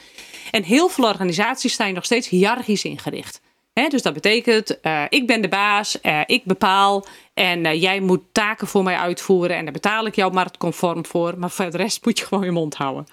[0.51, 3.41] En heel veel organisaties zijn nog steeds hiërarchisch ingericht.
[3.89, 8.83] Dus dat betekent, uh, ik ben de baas, ik bepaal en jij moet taken voor
[8.83, 9.55] mij uitvoeren.
[9.55, 11.33] En daar betaal ik jou marktconform voor.
[11.37, 13.07] Maar voor de rest moet je gewoon je mond houden.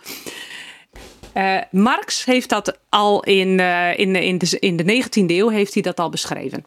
[1.70, 3.60] Marx heeft dat al in,
[3.96, 6.66] in, in, de, in de 19e eeuw heeft hij dat al beschreven.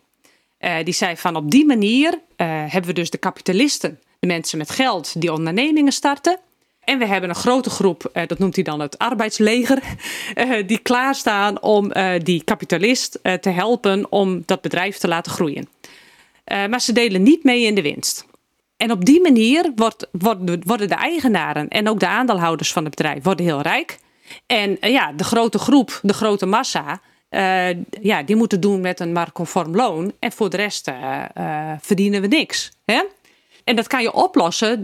[0.84, 5.22] Die zei van op die manier hebben we dus de kapitalisten, de mensen met geld
[5.22, 6.40] die ondernemingen starten.
[6.86, 9.80] En we hebben een grote groep, dat noemt hij dan het arbeidsleger,
[10.67, 11.91] die klaarstaan om
[12.24, 15.67] die kapitalist te helpen om dat bedrijf te laten groeien.
[16.45, 18.26] maar ze delen niet mee in de winst.
[18.78, 23.24] En op die manier wordt, worden, de eigenaren en ook de aandeelhouders van het bedrijf
[23.24, 23.98] worden heel rijk.
[24.45, 27.69] En uh, ja, de grote groep, de grote massa, uh,
[28.02, 30.13] ja, die moeten doen met een marktconform loon.
[30.19, 31.24] En voor de rest uh,
[31.82, 32.71] verdienen we niks.
[32.86, 33.04] Hè?
[33.63, 34.84] En dat kan je oplossen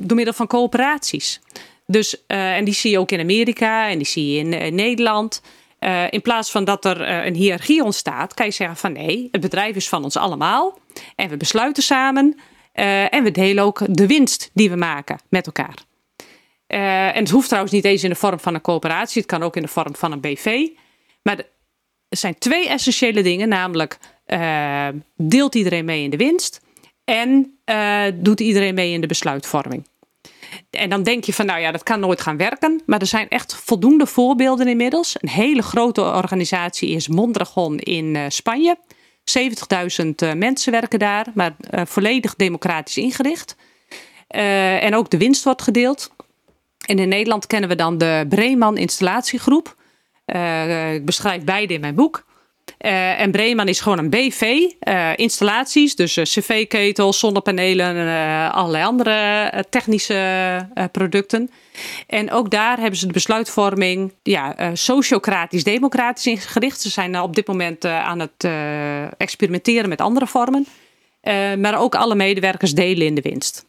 [0.00, 1.40] door middel van coöperaties.
[1.86, 5.42] Dus, en die zie je ook in Amerika en die zie je in, in Nederland.
[6.10, 9.76] in plaats van dat er een hiërarchie ontstaat, kan je zeggen van nee, het bedrijf
[9.76, 10.78] is van ons allemaal.
[11.16, 12.40] En we besluiten samen.
[13.10, 15.74] en we delen ook de winst die we maken met elkaar.
[16.66, 19.22] En het hoeft trouwens niet eens in de vorm van een coöperatie.
[19.22, 20.68] Het kan ook in de vorm van een BV.
[21.22, 21.38] Maar
[22.08, 23.48] er zijn twee essentiële dingen.
[23.48, 23.98] Namelijk,
[25.16, 26.60] deelt iedereen mee in de winst?
[27.08, 29.86] En uh, doet iedereen mee in de besluitvorming?
[30.70, 32.82] En dan denk je van, nou ja, dat kan nooit gaan werken.
[32.86, 35.16] Maar er zijn echt voldoende voorbeelden inmiddels.
[35.20, 38.76] Een hele grote organisatie is Mondragon in Spanje.
[40.04, 43.56] 70.000 mensen werken daar, maar volledig democratisch ingericht.
[44.28, 46.10] en ook de winst wordt gedeeld.
[46.86, 49.76] En in Nederland kennen we dan de Breeman installatiegroep.
[50.92, 52.26] Ik beschrijf beide in mijn boek.
[52.80, 60.68] Uh, en Breeman is gewoon een BV, uh, installaties, dus cv-ketels, zonnepanelen, allerlei andere technische
[60.92, 61.50] producten.
[62.06, 66.80] En ook daar hebben ze de besluitvorming ja, sociocratisch-democratisch ingericht.
[66.80, 68.48] Ze zijn op dit moment aan het
[69.16, 70.66] experimenteren met andere vormen.
[71.58, 73.66] maar ook alle medewerkers delen in de winst.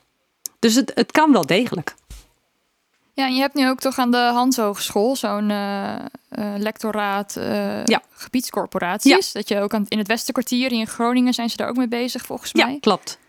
[0.60, 1.96] Dus het, het kan wel degelijk.
[3.20, 5.96] Ja, en je hebt nu ook toch aan de Hans Hogeschool zo'n uh,
[6.40, 8.02] uh, lectoraat uh, ja.
[8.12, 9.32] gebiedscorporaties.
[9.32, 12.26] Dat je ook aan, in het Westenkwartier in Groningen zijn ze daar ook mee bezig
[12.26, 12.72] volgens mij.
[12.72, 13.20] Ja, klopt.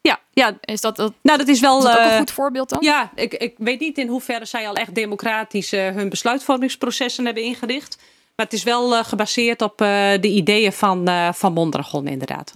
[0.00, 0.56] Ja, ja.
[0.60, 2.78] Is dat, dat, nou, dat is wel is dat ook een goed voorbeeld dan?
[2.82, 7.96] Ja, ik, ik weet niet in hoeverre zij al echt democratisch hun besluitvormingsprocessen hebben ingericht.
[8.36, 12.54] Maar het is wel gebaseerd op de ideeën van, van Mondragon inderdaad.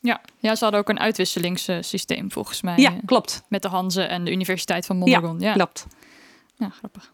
[0.00, 0.20] Ja.
[0.38, 2.76] ja, ze hadden ook een uitwisselingssysteem volgens mij.
[2.76, 3.42] Ja, klopt.
[3.48, 5.40] Met de Hanze en de Universiteit van Mondragon.
[5.40, 5.52] Ja, ja.
[5.52, 5.86] klopt.
[6.56, 7.12] Ja, grappig.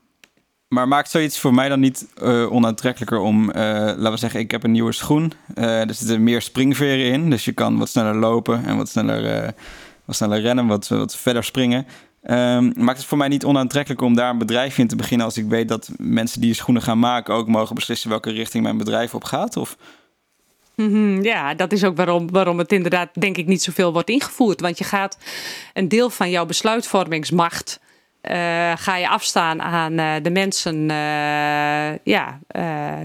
[0.69, 4.51] Maar maakt zoiets voor mij dan niet uh, onaantrekkelijker om, uh, laten we zeggen, ik
[4.51, 5.33] heb een nieuwe schoen.
[5.55, 9.55] Uh, er zitten meer springveren in, dus je kan wat sneller lopen en wat sneller,
[10.05, 11.87] wat sneller rennen, wat, wat verder springen.
[12.31, 15.37] Um, maakt het voor mij niet onaantrekkelijk om daar een bedrijf in te beginnen als
[15.37, 19.15] ik weet dat mensen die schoenen gaan maken ook mogen beslissen welke richting mijn bedrijf
[19.15, 19.57] op gaat?
[19.57, 19.77] Of
[21.23, 24.61] ja, dat is ook waarom, waarom het inderdaad, denk ik, niet zoveel wordt ingevoerd.
[24.61, 25.19] Want je gaat
[25.75, 27.81] een deel van jouw besluitvormingsmacht.
[28.23, 28.33] Uh,
[28.77, 32.41] ga je afstaan aan uh, de mensen uh, ja,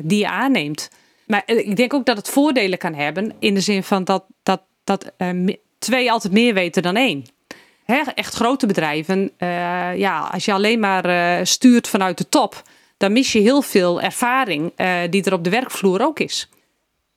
[0.01, 0.89] die je aanneemt.
[1.27, 3.33] Maar ik denk ook dat het voordelen kan hebben.
[3.39, 5.11] In de zin van dat, dat, dat
[5.79, 7.25] twee altijd meer weten dan één.
[7.85, 9.31] Hè, echt grote bedrijven.
[9.95, 12.61] ja, als je alleen maar stuurt vanuit de top.
[12.97, 14.73] Dan mis je heel veel ervaring
[15.09, 16.49] die er op de werkvloer ook is.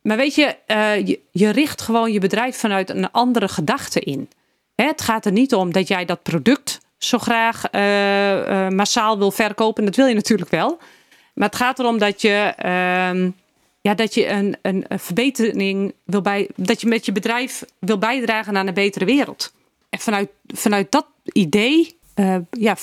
[0.05, 4.29] Maar weet je, uh, je, je, richt gewoon je bedrijf vanuit een andere gedachte in.
[4.75, 9.19] Hè, het gaat er niet om dat jij dat product zo graag uh, uh, massaal
[9.19, 9.85] wil verkopen.
[9.85, 10.79] Dat wil je natuurlijk wel.
[11.35, 13.31] Maar het gaat erom dat je, ehm,
[13.81, 16.51] ja, dat je een, een, verbetering wil bij.
[16.57, 19.53] dat je met je bedrijf wil bijdragen aan een betere wereld.
[19.91, 21.99] En vanuit, vanuit dat idee
[22.51, 22.77] ja,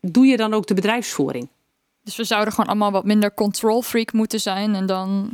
[0.00, 1.48] doe je dan ook de bedrijfsvoering.
[2.02, 5.32] Dus we zouden gewoon allemaal wat minder control freak moeten zijn en dan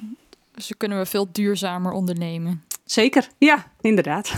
[0.55, 2.65] dus dan kunnen we veel duurzamer ondernemen.
[2.85, 4.33] Zeker, ja, inderdaad.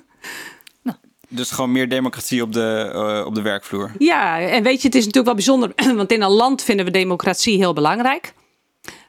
[0.82, 0.96] nou.
[1.28, 3.92] Dus gewoon meer democratie op de, uh, op de werkvloer.
[3.98, 6.90] Ja, en weet je, het is natuurlijk wel bijzonder, want in een land vinden we
[6.90, 8.32] democratie heel belangrijk.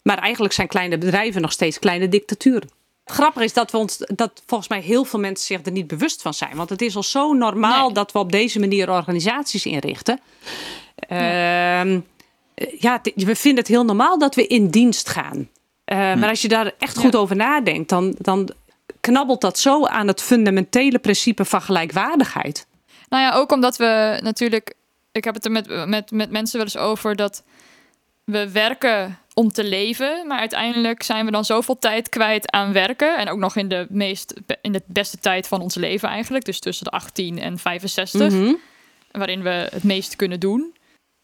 [0.04, 2.70] Maar eigenlijk zijn kleine bedrijven nog steeds kleine dictaturen.
[3.06, 6.22] Grappig is dat we ons dat volgens mij heel veel mensen zich er niet bewust
[6.22, 6.56] van zijn.
[6.56, 7.94] Want het is al zo normaal nee.
[7.94, 10.20] dat we op deze manier organisaties inrichten.
[11.10, 11.86] Ja.
[11.86, 12.02] Uh,
[12.80, 15.50] ja, we vinden het heel normaal dat we in dienst gaan.
[15.92, 18.50] Uh, Maar als je daar echt goed over nadenkt, dan, dan
[19.00, 22.68] knabbelt dat zo aan het fundamentele principe van gelijkwaardigheid.
[23.10, 24.74] Nou ja, ook omdat we natuurlijk.
[25.12, 27.44] Ik heb het er met, met, met mensen wel eens over dat
[28.24, 30.28] we werken om te leven.
[30.28, 33.18] Maar uiteindelijk zijn we dan zoveel tijd kwijt aan werken.
[33.18, 36.46] En ook nog in de, meest, in de beste tijd van ons leven eigenlijk.
[36.46, 38.32] Dus tussen de 18 en 65.
[38.32, 38.54] Mhm.
[39.12, 40.74] Waarin we het meest kunnen doen.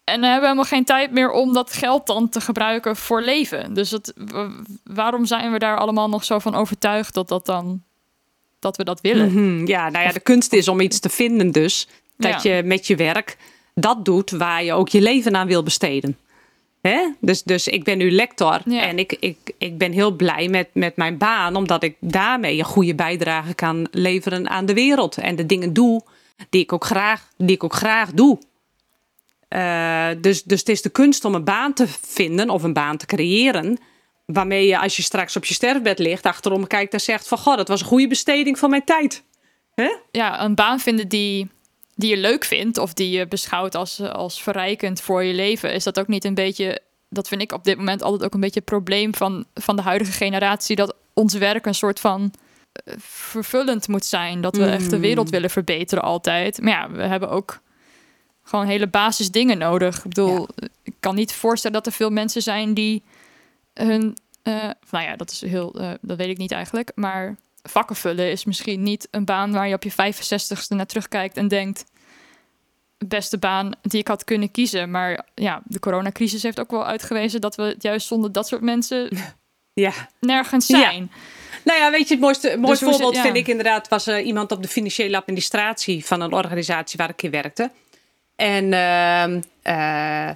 [0.06, 3.22] En dan hebben we helemaal geen tijd meer om dat geld dan te gebruiken voor
[3.22, 3.74] leven.
[3.74, 4.14] Dus het,
[4.84, 7.82] waarom zijn we daar allemaal nog zo van overtuigd dat dat dan
[8.60, 9.32] dat we dat willen?
[9.32, 11.88] Mhm, Ja, nou ja, de kunst is om iets te vinden dus.
[12.18, 12.56] Dat Ja.
[12.56, 13.38] je met je werk
[13.74, 16.18] dat doet waar je ook je leven aan wil besteden.
[16.82, 17.08] Hè?
[17.20, 18.82] Dus, dus ik ben nu lector Ja.
[18.82, 22.66] en ik, ik, ik ben heel blij met, met mijn baan, omdat ik daarmee een
[22.66, 25.18] goede bijdrage kan leveren aan de wereld.
[25.18, 26.02] En de dingen doe
[26.50, 28.38] die ik ook graag, die ik ook graag doe.
[29.48, 32.98] Eh, dus, dus het is de kunst om een baan te vinden of een baan
[32.98, 33.78] te creëren.
[34.26, 37.38] Waarmee je als je straks op je sterfbed ligt, achterom kijkt en zegt van...
[37.38, 39.24] God, dat was een goede besteding van mijn tijd.
[40.12, 41.50] Ja, een baan vinden die,
[41.96, 45.84] die je leuk vindt of die je beschouwt als, als verrijkend voor je leven, is
[45.84, 46.80] dat ook niet een beetje,
[47.10, 49.82] dat vind ik op dit moment altijd ook een beetje het probleem van, van de
[49.82, 52.34] huidige generatie, dat ons werk een soort van
[52.72, 54.42] eh, vervullend moet zijn.
[54.42, 56.62] Dat we echt de wereld willen verbeteren altijd.
[56.62, 57.60] Maar ja, we hebben ook
[58.48, 59.98] gewoon hele basisdingen nodig.
[59.98, 60.48] Ik bedoel,
[60.84, 63.04] ik kan niet voorstellen dat er veel mensen zijn die
[63.74, 67.96] hun, eh, nou ja, dat is heel, eh, dat weet ik niet eigenlijk, maar vakken
[67.96, 71.84] vullen is misschien niet een baan waar je op je 65ste naar terugkijkt en denkt.
[73.08, 74.92] Beste baan die ik had kunnen kiezen.
[74.92, 79.10] Maar ja, de coronacrisis heeft ook wel uitgewezen dat we juist zonder dat soort mensen
[79.74, 79.92] Ja.
[80.20, 80.80] nergens Ja.
[80.80, 81.12] zijn.
[81.64, 83.22] Nou ja, weet je, het mooiste, het het- voorbeeld ja.
[83.22, 83.88] vind ik inderdaad...
[83.88, 87.72] was eh, iemand op de financiële administratie van een organisatie waar ik in werkte.
[88.36, 90.36] En ehm, eh, eh,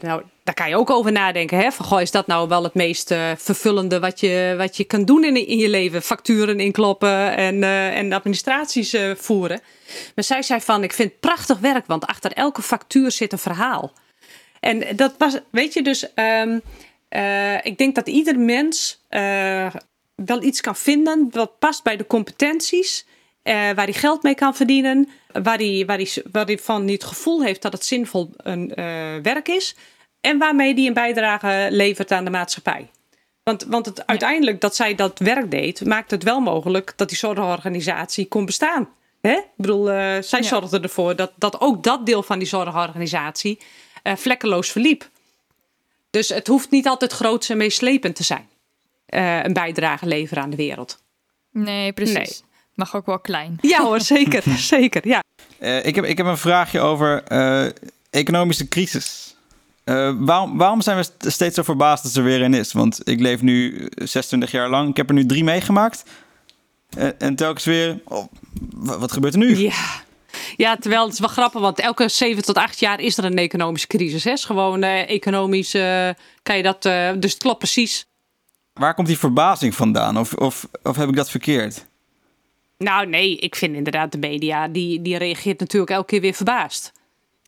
[0.00, 1.58] nou, daar kan je ook over nadenken.
[1.58, 1.72] Hè?
[1.72, 5.04] Van, goh, is dat nou wel het meest eh, vervullende wat je, wat je kan
[5.04, 6.02] doen in, in je leven?
[6.02, 7.62] Facturen inkloppen en,
[7.94, 9.60] en administraties voeren.
[10.14, 13.38] Maar zij zei van, ik vind het prachtig werk, want achter elke factuur zit een
[13.38, 13.92] verhaal.
[14.60, 16.58] En dat was, weet je, dus ehm,
[17.08, 19.00] eh, ik denk dat ieder mens
[20.14, 23.06] wel iets kan vinden wat past bij de competenties.
[23.44, 25.08] Eh, waar hij geld mee kan verdienen.
[25.42, 28.74] Waar hij, waar, hij, waar hij van niet het gevoel heeft dat het zinvol een
[28.74, 28.84] eh,
[29.22, 29.76] werk is.
[30.20, 32.90] En waarmee hij een bijdrage levert aan de maatschappij.
[33.42, 37.18] Want, want het, uiteindelijk dat zij dat werk deed, maakt het wel mogelijk dat die
[37.18, 38.88] zorgorganisatie kon bestaan.
[39.20, 39.32] Hè?
[39.32, 40.48] Ik bedoel, eh, zij Ja.
[40.48, 43.58] zorgde ervoor dat, dat ook dat deel van die zorgorganisatie
[44.16, 45.10] vlekkeloos verliep.
[46.10, 48.48] Dus het hoeft niet altijd groots en meeslepend te zijn.
[49.42, 51.02] een bijdrage leveren aan de wereld.
[51.50, 52.14] Nee, precies.
[52.14, 52.52] Nee.
[52.74, 53.58] Mag ook wel klein.
[53.60, 54.42] Ja hoor, zeker.
[54.76, 55.22] zeker ja.
[55.58, 57.66] Eh, ik, heb, ik heb een vraagje over eh,
[58.10, 59.36] economische crisis.
[59.84, 62.72] Eh, waarom, waarom zijn we st- steeds zo verbaasd dat ze er weer in is?
[62.72, 64.88] Want ik leef nu 26 jaar lang.
[64.90, 66.04] Ik heb er nu drie meegemaakt.
[66.96, 67.98] Eh, en telkens weer...
[68.04, 68.26] oh,
[68.74, 69.56] wa- wat gebeurt er nu?
[69.58, 69.72] Ja.
[70.56, 73.38] ja, terwijl het is wel grappig, want elke 7 tot 8 jaar is er een
[73.38, 74.24] economische crisis.
[74.24, 74.30] Hè?
[74.30, 76.08] Is gewoon eh, economisch, eh,
[76.42, 78.06] kan je dat, eh, dus het klopt precies.
[78.72, 80.18] Waar komt die verbazing vandaan?
[80.18, 81.86] Of, of, of heb ik dat verkeerd?
[82.78, 86.92] Nou nee, ik vind inderdaad de media, die, die reageert natuurlijk elke keer weer verbaasd.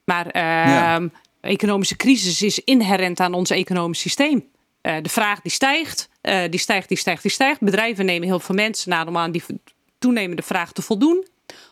[0.05, 1.01] Maar Ja.
[1.41, 4.45] economische crisis is inherent aan ons economisch systeem.
[4.81, 7.61] Eh, de vraag die stijgt, eh, die stijgt, die stijgt, die stijgt.
[7.61, 9.43] Bedrijven nemen heel veel mensen aan om aan die
[9.99, 11.27] toenemende vraag te voldoen.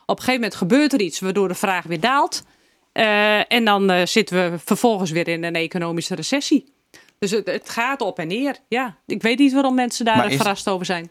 [0.06, 2.44] Op een gegeven moment gebeurt er iets waardoor de vraag weer daalt.
[2.92, 6.72] Eh, en dan zitten we vervolgens weer in een economische recessie.
[7.18, 8.56] Dus het, het gaat op en neer.
[8.68, 11.10] Ja, ik weet niet waarom mensen daar is- verrast over zijn.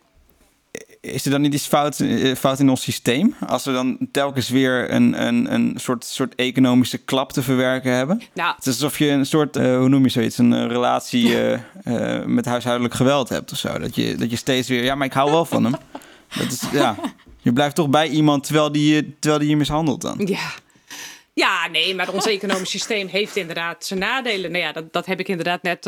[1.04, 3.36] Is er dan niet iets fout, eh, fout in ons systeem?
[3.48, 8.22] Als we dan telkens weer een, een, een soort, soort economische klap te verwerken hebben?
[8.34, 11.36] Nou, Het is alsof je een soort, eh, hoe noem je zoiets, een eh, relatie
[12.26, 13.80] met huishoudelijk geweld hebt of zo.
[13.80, 15.76] Dat je, dat je steeds weer, ja, maar ik hou wel van hem.
[16.38, 16.96] Dat is, ja,
[17.42, 20.22] je blijft toch bij iemand terwijl die, je- terwijl die je mishandelt dan.
[20.26, 20.52] Ja.
[21.34, 24.52] Ja, nee, maar ons economisch systeem heeft inderdaad zijn nadelen.
[24.52, 25.80] Nou ja, dat, dat heb ik inderdaad net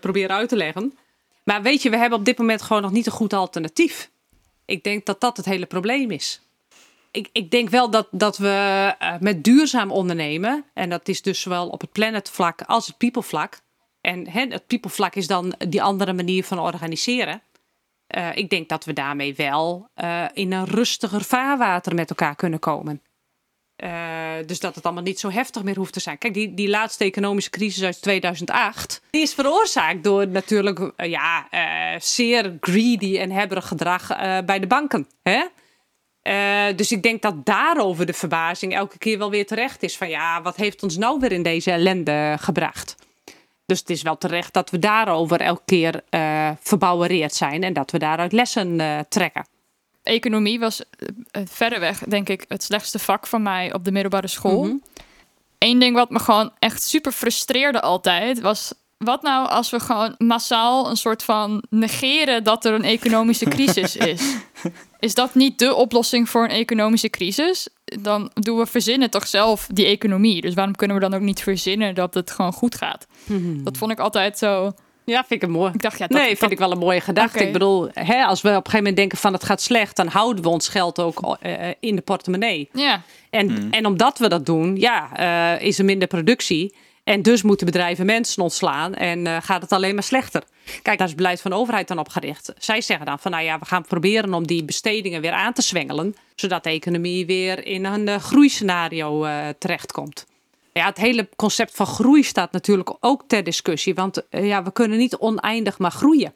[0.00, 0.94] proberen uit te leggen.
[1.44, 4.10] Maar weet je, we hebben op dit moment gewoon nog niet een goed alternatief.
[4.64, 6.40] Ik denk dat dat het hele probleem is.
[7.10, 11.40] Ik, ik denk wel dat, dat we eh, met duurzaam ondernemen, en dat is dus
[11.40, 13.60] zowel op het planetvlak als het people-vlak.
[14.00, 17.42] En het people-vlak is dan die andere manier van organiseren.
[18.06, 22.58] Eh, ik denk dat we daarmee wel eh, in een rustiger vaarwater met elkaar kunnen
[22.58, 23.02] komen.
[23.76, 26.18] Eh, dus dat het allemaal niet zo heftig meer hoeft te zijn.
[26.18, 29.00] Kijk, die, die laatste economische crisis uit 2008...
[29.10, 34.06] die is veroorzaakt door natuurlijk eh, ja, eh, zeer greedy en hebberig gedrag
[34.44, 35.08] bij de banken.
[35.22, 35.42] Hè?
[36.74, 39.96] Dus ik denk dat daarover de verbazing elke keer wel weer terecht is.
[39.96, 42.96] Van ja, wat heeft ons nou weer in deze ellende gebracht?
[43.66, 46.02] Dus het is wel terecht dat we daarover elke keer
[46.60, 47.62] verbouwereerd zijn...
[47.62, 49.46] en dat we daaruit lessen trekken.
[50.04, 54.64] Economie was uh, verreweg, denk ik, het slechtste vak van mij op de middelbare school.
[54.64, 54.76] Mhm.
[55.58, 58.72] Eén ding wat me gewoon echt super frustreerde altijd was.
[58.98, 63.96] Wat nou als we gewoon massaal een soort van negeren dat er een economische crisis
[64.12, 64.36] is?
[64.98, 67.68] Is dat niet de oplossing voor een economische crisis?
[67.84, 70.40] Dan doen we verzinnen toch zelf die economie.
[70.40, 73.06] Dus waarom kunnen we dan ook niet verzinnen dat het gewoon goed gaat?
[73.64, 74.72] Dat vond ik altijd zo.
[75.04, 75.72] Ja, vind ik het mooi.
[75.74, 77.44] Ik dacht, ja, dat, nee, vind dat- ik wel een mooie gedachte.
[77.46, 80.06] Ik bedoel, hè, als we op een gegeven moment denken van het gaat slecht, dan
[80.06, 82.68] houden we ons geld ook eh, in de portemonnee.
[82.72, 85.08] Ja, En, en omdat we dat doen, ja,
[85.56, 86.74] eh, is er minder productie.
[87.04, 90.42] En dus moeten bedrijven mensen ontslaan en eh, gaat het alleen maar slechter.
[90.64, 92.52] Kijk, daar is het beleid van de overheid dan op gericht.
[92.58, 95.62] Zij zeggen dan van, nou ja, we gaan proberen om die bestedingen weer aan te
[95.62, 96.16] zwengelen.
[96.34, 100.26] Zodat de economie weer in een eh, groeiscenario eh, terechtkomt.
[100.80, 103.94] Ja, het hele concept van groei staat natuurlijk ook ter discussie.
[103.94, 106.34] Want eh, ja, we kunnen niet oneindig maar groeien.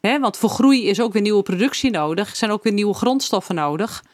[0.00, 2.36] Hè, want voor groei is ook weer nieuwe productie nodig.
[2.36, 4.04] zijn ook weer nieuwe grondstoffen nodig.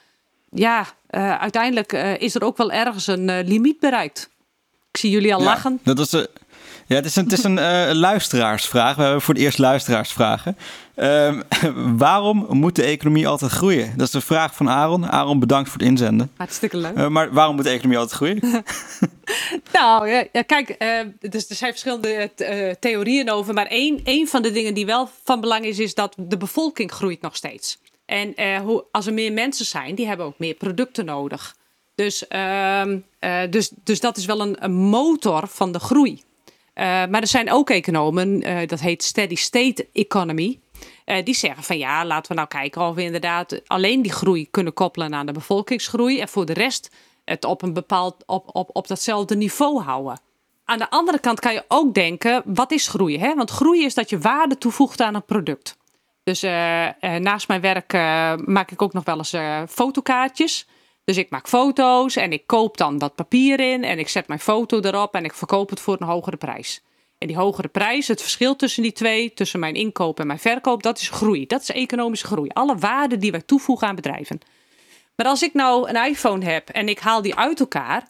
[0.50, 4.30] Ja, eh, uiteindelijk eh, is er ook wel ergens een limiet bereikt.
[4.90, 5.80] Ik zie jullie al Ja, lachen.
[5.82, 6.22] Dat was, eh,
[6.86, 8.96] ja, het is een, het is een eh, luisteraarsvraag.
[8.96, 10.56] We hebben voor het eerst luisteraarsvragen.
[10.94, 11.42] Ehm,
[12.04, 13.92] waarom moet de economie altijd groeien?
[13.96, 15.10] Dat is de vraag van Aaron.
[15.10, 16.30] Aaron, bedankt voor het inzenden.
[16.36, 16.96] Hartstikke leuk.
[16.96, 18.40] Eh, maar waarom moet de economie altijd groeien?
[19.72, 20.88] Nou, ja, kijk, eh,
[21.20, 22.30] dus er zijn verschillende
[22.80, 23.54] theorieën over.
[23.54, 26.92] Maar één, één van de dingen die wel van belang is, is dat de bevolking
[26.92, 27.78] groeit nog steeds.
[28.06, 31.54] En hoe, als er meer mensen zijn, die hebben ook meer producten nodig.
[31.96, 36.22] Dus, ehm, eh, dus, dus dat is wel een, een motor van de groei.
[36.76, 40.60] Eh, maar er zijn ook economen, eh, dat heet steady state economy.
[41.04, 44.50] eh, die zeggen van ja, laten we nou kijken of we inderdaad alleen die groei
[44.50, 46.20] kunnen koppelen aan de bevolkingsgroei.
[46.20, 46.90] En voor de rest
[47.24, 50.20] het op een bepaald, op, op, op datzelfde niveau houden.
[50.64, 53.18] Aan de andere kant kan je ook denken, wat is groei?
[53.18, 53.34] Hè?
[53.34, 55.76] Want groei is dat je waarde toevoegt aan een product.
[56.24, 56.40] Dus
[57.00, 57.92] naast mijn werk
[58.46, 59.36] maak ik ook nog wel eens
[59.70, 60.66] fotokaartjes.
[61.06, 64.40] Dus ik maak foto's en ik koop dan dat papier in en ik zet mijn
[64.40, 66.82] foto erop en ik verkoop het voor een hogere prijs.
[67.18, 70.82] En die hogere prijs, het verschil tussen die twee, tussen mijn inkoop en mijn verkoop,
[70.82, 71.46] dat is groei.
[71.46, 72.50] Dat is economische groei.
[72.52, 74.40] Alle waarden die wij toevoegen aan bedrijven.
[75.16, 78.08] Maar als ik nou een iPhone heb en ik haal die uit elkaar,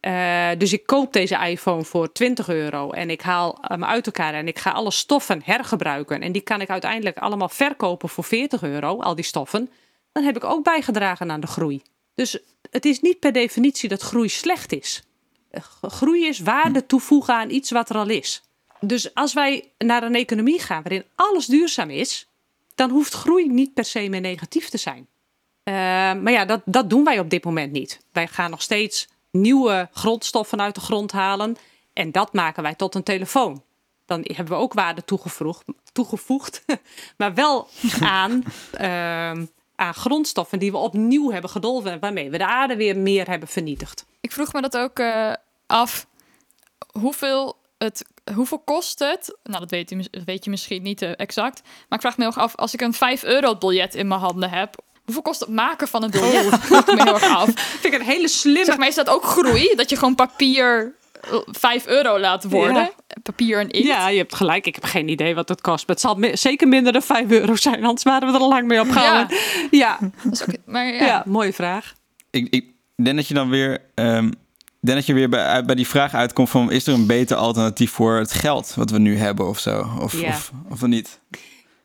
[0.00, 4.34] eh, dus ik koop deze iPhone voor 20 euro en ik haal hem uit elkaar
[4.34, 6.20] en ik ga alle stoffen hergebruiken.
[6.20, 9.70] En die kan ik uiteindelijk allemaal verkopen voor 40 euro, al die stoffen.
[10.12, 11.82] Dan heb ik ook bijgedragen aan de groei.
[12.14, 12.38] Dus
[12.70, 15.02] het is niet per definitie dat groei slecht is.
[15.50, 18.42] Eh, Groei is waarde toevoegen aan iets wat er al is.
[18.80, 22.28] Dus als wij naar een economie gaan waarin alles duurzaam is,
[22.74, 25.06] dan hoeft groei niet per se meer negatief te zijn.
[25.64, 25.74] Uh,
[26.22, 28.00] maar ja, dat, dat doen wij op dit moment niet.
[28.12, 31.56] Wij gaan nog steeds nieuwe grondstoffen uit de grond halen.
[31.92, 33.62] En dat maken wij tot een telefoon.
[34.06, 36.64] Dan hebben we ook waarde toegevoegd, toegevoegd
[37.18, 37.68] maar wel
[38.00, 38.44] aan,
[38.80, 39.32] uh,
[39.84, 42.00] aan grondstoffen die we opnieuw hebben gedolven.
[42.00, 44.04] Waarmee we de aarde weer meer hebben vernietigd.
[44.20, 45.32] Ik vroeg me dat ook uh,
[45.66, 46.06] af.
[46.98, 49.36] Hoeveel, het, hoeveel kost het?
[49.42, 51.62] Nou, dat weet, dat weet je misschien niet uh, exact.
[51.62, 54.20] Maar ik vraag me heel erg af, als ik een 5 euro biljet in mijn
[54.20, 56.50] handen heb, Hoeveel kost het maken van een biljet?
[56.50, 57.50] Dat vraag ik me heel erg af.
[57.80, 58.64] Vind ik een hele slimme...
[58.64, 59.74] Zeg maar, is dat ook groei?
[59.74, 60.94] Dat je gewoon papier
[61.46, 62.74] 5 euro laat worden?
[62.74, 62.92] Ja.
[63.22, 63.88] Papier en inkt?
[63.88, 64.66] Ja, je hebt gelijk.
[64.66, 65.86] Ik heb geen idee wat het kost.
[65.86, 67.84] Maar het zal me zeker minder dan 5 euro zijn.
[67.84, 69.36] Anders waren we er al lang mee opgehouden.
[69.70, 69.98] Ja.
[70.00, 70.10] ja.
[70.26, 71.04] Ook, maar ja.
[71.04, 71.22] ja.
[71.26, 71.94] mooie vraag.
[72.30, 72.64] Ik, ik
[72.96, 73.80] denk dat je dan weer...
[73.94, 74.32] Um,
[74.80, 76.70] denk dat je weer bij, bij die vraag uitkomt van...
[76.70, 79.90] is er een beter alternatief voor het geld wat we nu hebben of zo?
[80.00, 81.20] Of, of, of niet?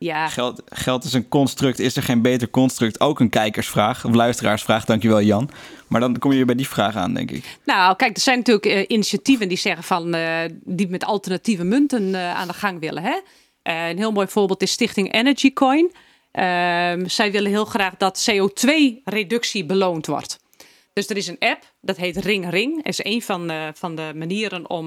[0.02, 0.28] Ja.
[0.28, 1.78] Geld, geld is een construct.
[1.78, 3.00] Is er geen beter construct?
[3.00, 4.84] Ook een kijkersvraag of luisteraarsvraag.
[4.84, 5.50] Dankjewel Jan.
[5.88, 7.58] Maar dan kom je bij die vraag aan, denk ik.
[7.64, 10.14] Nou, kijk, er zijn natuurlijk uh, initiatieven die zeggen van...
[10.14, 13.02] Uh, die met alternatieve munten uh, aan de gang willen.
[13.02, 13.20] Hè?
[13.62, 15.92] Eh, een heel mooi voorbeeld is Stichting Energy Coin.
[16.32, 20.38] Ehm, zij willen heel graag dat CO2-reductie beloond wordt.
[20.92, 22.76] Dus er is een app, dat heet Ring Ring.
[22.76, 24.86] Dat is een van de, van de manieren om,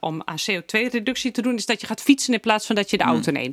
[0.00, 1.54] om aan CO2-reductie te doen...
[1.54, 3.52] is dat je gaat fietsen in plaats van dat je de auto hmm.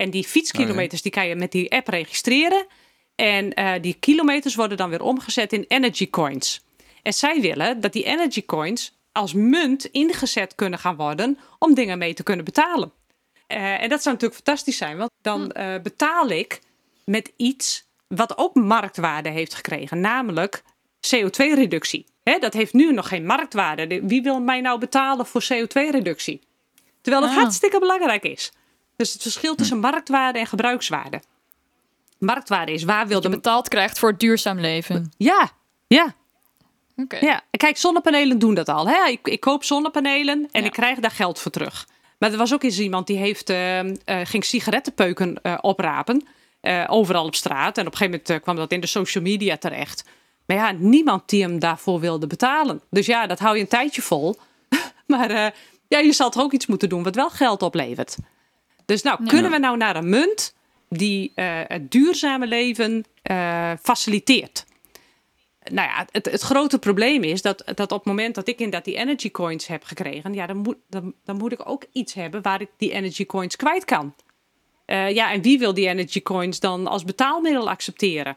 [0.00, 2.66] En die fietskilometers die kan je met die app registreren.
[3.14, 6.64] En uh, die kilometers worden dan weer omgezet in energy coins.
[7.02, 11.98] En zij willen dat die energy coins als munt ingezet kunnen gaan worden om dingen
[11.98, 12.92] mee te kunnen betalen.
[13.48, 16.60] Uh, en dat zou natuurlijk fantastisch zijn, want dan uh, betaal ik
[17.04, 20.62] met iets wat ook marktwaarde heeft gekregen, namelijk
[21.16, 22.06] CO2-reductie.
[22.40, 24.06] Dat heeft nu nog geen marktwaarde.
[24.06, 26.40] Wie wil mij nou betalen voor CO2-reductie?
[27.00, 27.38] Terwijl het ah.
[27.38, 28.52] hartstikke belangrijk is.
[29.00, 31.22] Dus het verschil tussen marktwaarde en gebruikswaarde.
[32.18, 35.12] Marktwaarde is waar wil je betaald krijgt voor het duurzaam leven.
[35.16, 35.50] Ja,
[35.86, 36.14] ja.
[36.96, 37.20] Okay.
[37.20, 37.42] ja.
[37.50, 38.88] Kijk, zonnepanelen doen dat al.
[38.88, 39.08] Hè?
[39.08, 40.66] Ik, ik koop zonnepanelen en ja.
[40.66, 41.88] ik krijg daar geld voor terug.
[42.18, 46.26] Maar er was ook eens iemand die heeft, uh, uh, ging sigarettenpeuken uh, oprapen.
[46.60, 47.78] eh, overal op straat.
[47.78, 50.04] En op een gegeven moment eh, kwam dat in de social media terecht.
[50.46, 52.80] Maar ja, niemand die hem daarvoor wilde betalen.
[52.90, 54.36] Dus ja, dat hou je een tijdje vol.
[55.06, 55.46] maar eh,
[55.88, 58.16] ja, je zal toch ook iets moeten doen wat wel geld oplevert.
[58.90, 60.54] Dus nou, kunnen we nou naar een munt
[60.88, 64.64] die eh, het duurzame leven eh, faciliteert?
[65.70, 68.84] Nou ja, het, het grote probleem is dat, dat op het moment dat ik inderdaad
[68.84, 72.42] die energy coins heb gekregen, ja, dan moet, dan, dan moet ik ook iets hebben
[72.42, 74.14] waar ik die energy coins kwijt kan.
[74.84, 78.36] Eh, ja, en wie wil die energy coins dan als betaalmiddel accepteren?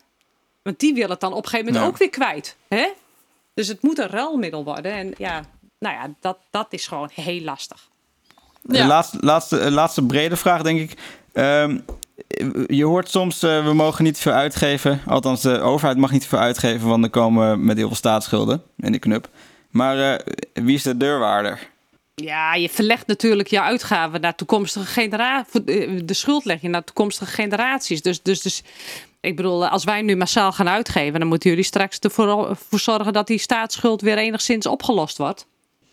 [0.61, 2.57] Want die wil het dan op een gegeven moment ook weer kwijt.
[2.67, 2.89] Hè?
[3.53, 4.91] Dus het moet een ruilmiddel worden.
[4.91, 5.43] En ja,
[5.79, 7.91] nou ja, dat, dat is gewoon heel lastig.
[8.63, 8.87] De Ja.
[8.87, 10.97] laatste, laatste, eh, laatste brede vraag, denk ik.
[11.33, 11.77] Ehm,
[12.67, 15.01] je hoort soms, eh, we mogen niet te veel uitgeven.
[15.07, 17.95] Althans, de overheid mag niet te veel uitgeven, want dan komen we met heel veel
[17.95, 19.29] staatsschulden in de knup.
[19.69, 20.19] Maar eh,
[20.53, 21.71] wie is de deurwaarder?
[22.15, 25.61] Ja, je verlegt natuurlijk je uitgaven naar toekomstige generaties.
[26.05, 28.01] De schuld leg je naar toekomstige generaties.
[28.01, 28.63] Dus, dus, dus
[29.21, 33.13] ik bedoel, als wij nu massaal gaan uitgeven, dan moeten jullie straks ervoor voor zorgen
[33.13, 35.45] dat die staatsschuld weer enigszins opgelost wordt.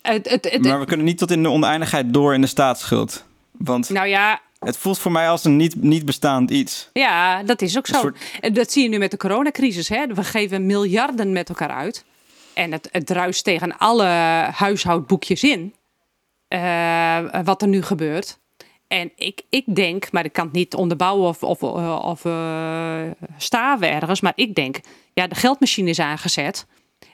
[0.02, 3.24] Het, het, het- Maar we kunnen niet tot in de oneindigheid door in de staatsschuld.
[3.50, 6.88] Want nou ja, het voelt voor mij als een niet, niet bestaand iets.
[6.92, 7.98] Ja, dat is ook zo.
[8.00, 9.88] soort- Dat zie je nu met de coronacrisis.
[9.88, 10.06] Hè?
[10.06, 12.04] We geven miljarden met elkaar uit.
[12.54, 14.04] En het, het druist tegen alle
[14.54, 15.74] huishoudboekjes in.
[16.48, 18.38] eh, wat er nu gebeurt.
[18.88, 21.62] En ik, ik denk, maar ik kan het niet onderbouwen of, of,
[22.02, 23.02] of eh,
[23.38, 24.20] staven ergens.
[24.20, 24.80] Maar ik denk,
[25.14, 26.66] ja, de geldmachine is aangezet.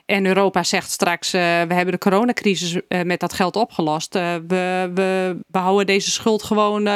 [0.07, 4.15] En Europa zegt straks, eh, we hebben de coronacrisis eh, met dat geld opgelost.
[4.15, 6.89] Eh, we, we, we houden deze schuld gewoon,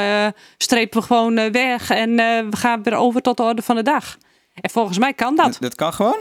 [0.58, 1.90] strepen we gewoon weg.
[1.90, 2.16] En
[2.50, 4.18] we gaan weer over tot de orde van de dag.
[4.54, 5.58] En volgens mij kan dat.
[5.60, 6.20] Dat, kan gewoon?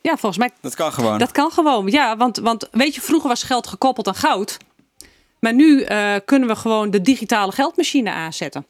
[0.00, 1.18] Ja, volgens mij Dat kan gewoon.
[1.18, 1.86] dat kan gewoon.
[1.86, 4.56] Ja, want, want weet je, vroeger was geld gekoppeld aan goud.
[5.40, 5.84] Maar nu
[6.24, 8.66] kunnen we gewoon de digitale geldmachine aanzetten.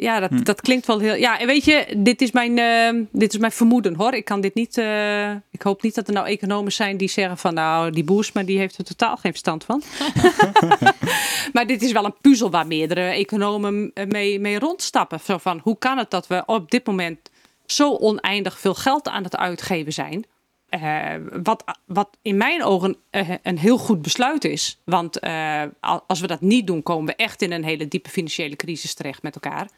[0.00, 1.14] Ja, dat, dat klinkt wel heel.
[1.14, 4.12] Ja, en weet je, dit is mijn, eh, dit is mijn vermoeden hoor.
[4.14, 4.78] Ik kan dit niet.
[4.78, 8.42] eh, ik hoop niet dat er nou economen zijn die zeggen van nou, die Boersma
[8.42, 9.82] die heeft er totaal geen verstand van.
[11.52, 15.20] maar dit is wel een puzzel waar meerdere economen mee, mee rondstappen.
[15.20, 17.18] Zo van hoe kan het dat we op dit moment
[17.66, 20.24] zo oneindig veel geld aan het uitgeven zijn?
[20.68, 24.80] Eh, wat, wat in mijn ogen eh, een heel goed besluit is.
[24.84, 28.10] Want eh, al- als we dat niet doen, komen we echt in een hele diepe
[28.10, 29.68] financiële crisis terecht met elkaar.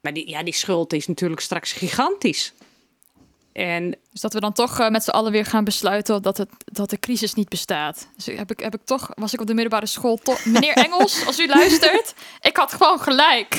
[0.00, 2.52] Maar die, ja, die schuld is natuurlijk straks gigantisch.
[3.52, 6.48] En Dus dat we dan toch eh, met z'n allen weer gaan besluiten dat, het,
[6.64, 8.08] dat de crisis niet bestaat.
[8.16, 10.44] Dus heb ik, heb ik toch, was ik op de middelbare school toch...
[10.44, 13.54] Meneer Engels, als u luistert, ik had gewoon gelijk.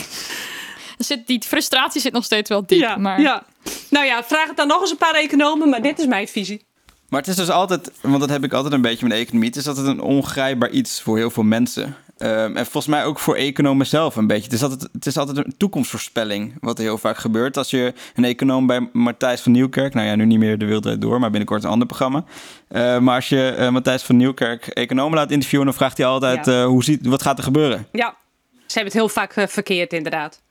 [0.97, 2.79] Er Zit, die frustratie zit nog steeds wel diep.
[2.79, 3.43] ja, maar ja.
[3.89, 6.65] Nou ja, vraag het dan nog eens een paar economen, maar dit is mijn visie.
[7.09, 9.47] Maar het is dus altijd, want dat heb ik altijd een beetje met de economie.
[9.47, 11.95] Het is altijd een ongrijpbaar iets voor heel veel mensen.
[12.22, 14.43] Ehm, en volgens mij ook voor economen zelf een beetje.
[14.43, 17.57] Het is, altijd, het is altijd een toekomstvoorspelling, wat heel vaak gebeurt.
[17.57, 21.01] Als je een econoom bij Matthijs van Nieuwkerk, nou ja, nu niet meer de Wereldrijd
[21.01, 22.24] Door, maar binnenkort een ander programma.
[22.67, 26.45] Eh, maar als je eh, Matthijs van Nieuwkerk economen laat interviewen, dan vraagt hij altijd,
[26.45, 26.61] Ja.
[26.61, 27.88] eh, hoe ziet, wat gaat er gebeuren?
[27.91, 28.15] Ja,
[28.49, 30.41] ze hebben het heel vaak eh, verkeerd inderdaad.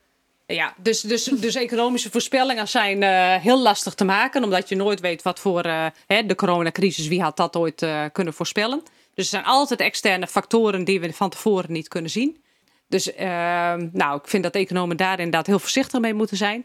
[0.47, 3.03] Ja, dus, dus, dus economische voorspellingen zijn
[3.41, 5.63] heel lastig te maken, omdat je nooit weet wat voor
[6.07, 8.83] hè, de coronacrisis, wie had dat ooit kunnen voorspellen.
[9.15, 12.43] Dus er zijn altijd externe factoren die we van tevoren niet kunnen zien.
[12.89, 16.63] Dus ehm, nou, ik vind dat economen daar inderdaad heel voorzichtig mee moeten zijn.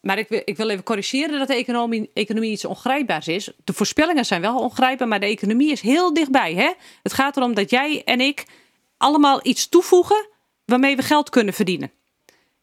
[0.00, 3.50] Maar ik wil, ik wil even corrigeren dat de economie, economie iets ongrijpbaars is.
[3.64, 6.54] De voorspellingen zijn wel ongrijpbaar, maar de economie is heel dichtbij.
[6.54, 6.72] Hè?
[7.02, 8.44] Het gaat erom dat jij en ik
[8.96, 10.28] allemaal iets toevoegen
[10.64, 11.90] waarmee we geld kunnen verdienen.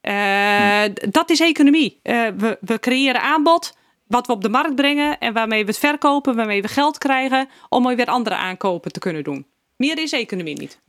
[0.02, 2.00] Eh, Dat is economie.
[2.04, 3.74] Eh, we, we creëren aanbod
[4.14, 7.48] wat we op de markt brengen en waarmee we het verkopen, waarmee we geld krijgen
[7.70, 9.46] om weer andere aankopen te kunnen doen.
[9.78, 10.80] Meer is economie niet.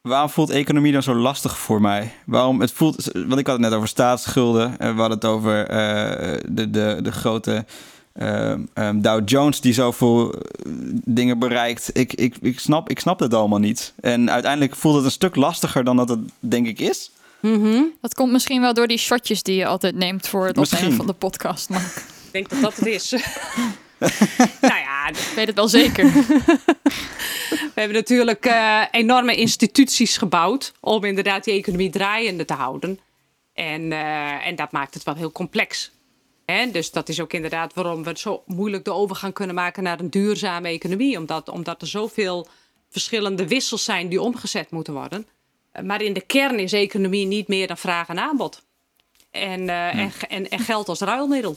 [0.00, 2.12] Waarom voelt economie dan zo lastig voor mij?
[2.26, 4.78] Waarom het voelt, want ik had het net over staatsschulden.
[4.78, 7.64] En we hadden het over eh, de, de, de grote
[8.12, 10.40] ehm, ehm, Dow Jones die zoveel eh,
[11.04, 11.90] dingen bereikt.
[11.92, 13.94] Ik, ik, ik, snap, ik snap het allemaal niet.
[14.00, 17.10] En uiteindelijk voelt het een stuk lastiger dan dat het denk ik is.
[18.00, 21.06] dat komt misschien wel door die shotjes die je altijd neemt voor het opnemen van
[21.06, 21.68] de podcast.
[21.68, 22.20] Mark.
[22.32, 23.10] Ik denk dat dat het is.
[24.60, 26.04] nou ja, Ik weet het wel zeker.
[27.74, 32.98] we hebben natuurlijk eh, enorme instituties gebouwd om inderdaad die economie draaiende te houden.
[33.54, 35.90] En, eh, en dat maakt het wel heel complex.
[36.44, 36.70] Hè?
[36.70, 40.10] Dus dat is ook inderdaad waarom we zo moeilijk de overgang kunnen maken naar een
[40.10, 41.18] duurzame economie.
[41.18, 42.46] Omdat, omdat er zoveel
[42.90, 45.26] verschillende wissels zijn die omgezet moeten worden.
[45.72, 48.62] Eh, Maar in de kern is economie niet meer dan vraag en aanbod.
[49.30, 51.56] En, eh, en, en, en geld als ruilmiddel.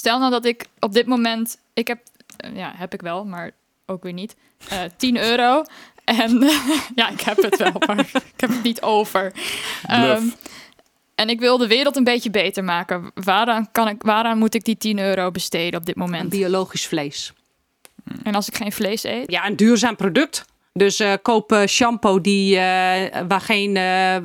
[0.00, 1.98] Stel nou dat ik op dit moment, ik heb,
[2.36, 3.50] eh, ja, heb ik wel, maar
[3.86, 4.36] ook weer niet,
[4.68, 5.62] eh 10 euro.
[6.04, 6.38] En
[7.00, 7.98] ja, ik heb het wel, maar
[8.34, 9.32] ik heb het niet over.
[9.86, 10.24] Ehm,
[11.14, 13.10] En ik wil de wereld een beetje beter maken.
[13.14, 16.28] Waaraan, kan ik, waaraan moet ik die 10 euro besteden op dit En moment?
[16.28, 17.32] biologisch vlees.
[18.22, 19.30] En als ik geen vlees eet?
[19.30, 20.44] Ja, een duurzaam product.
[20.72, 24.16] Dus eh, koop eh, shampoo die, eh, waar geen eh,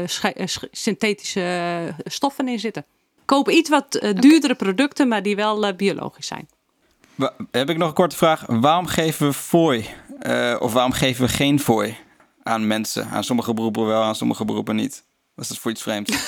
[0.00, 2.84] eh, sche- eh, sch- synthetische eh, stoffen in zitten.
[3.30, 6.48] Koop iets wat eh, duurdere producten, maar die wel eh, biologisch zijn.
[7.14, 8.44] Wa- Heb ik nog een korte vraag.
[8.46, 9.88] Waarom geven we fooi?
[10.20, 11.96] eh, of waarom geven we geen fooi
[12.42, 13.08] aan mensen?
[13.10, 15.04] Aan sommige beroepen wel, aan sommige beroepen niet.
[15.34, 16.12] Was dat voor iets vreemds?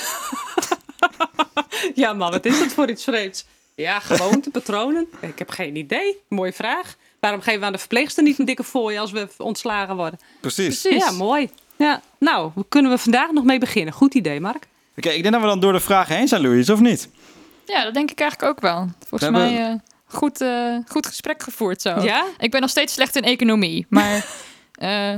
[1.95, 3.45] Ja, man, wat is dat voor iets vreemds?
[3.75, 5.07] Ja, gewoonte, patronen.
[5.21, 6.17] Ik heb geen idee.
[6.29, 6.95] Mooie vraag.
[7.19, 10.19] Waarom geven we aan de verpleegster niet een dikke fooi als we ontslagen worden?
[10.41, 10.81] Precies.
[10.81, 11.03] Precies.
[11.05, 11.49] Ja, mooi.
[11.77, 13.93] Ja, nou, kunnen we vandaag nog mee beginnen?
[13.93, 14.67] Goed idee, Mark.
[14.97, 17.09] Oké, ik denk dat we dan door de vragen heen zijn, Louis, of niet?
[17.65, 18.87] Ja, dat denk ik eigenlijk ook wel.
[19.07, 19.75] Volgens We hebben- mij eh,
[20.05, 21.99] goed, eh, goed gesprek gevoerd zo.
[22.01, 22.25] Ja?
[22.37, 24.15] Ik ben nog steeds slecht in economie, maar
[24.73, 25.15] eh,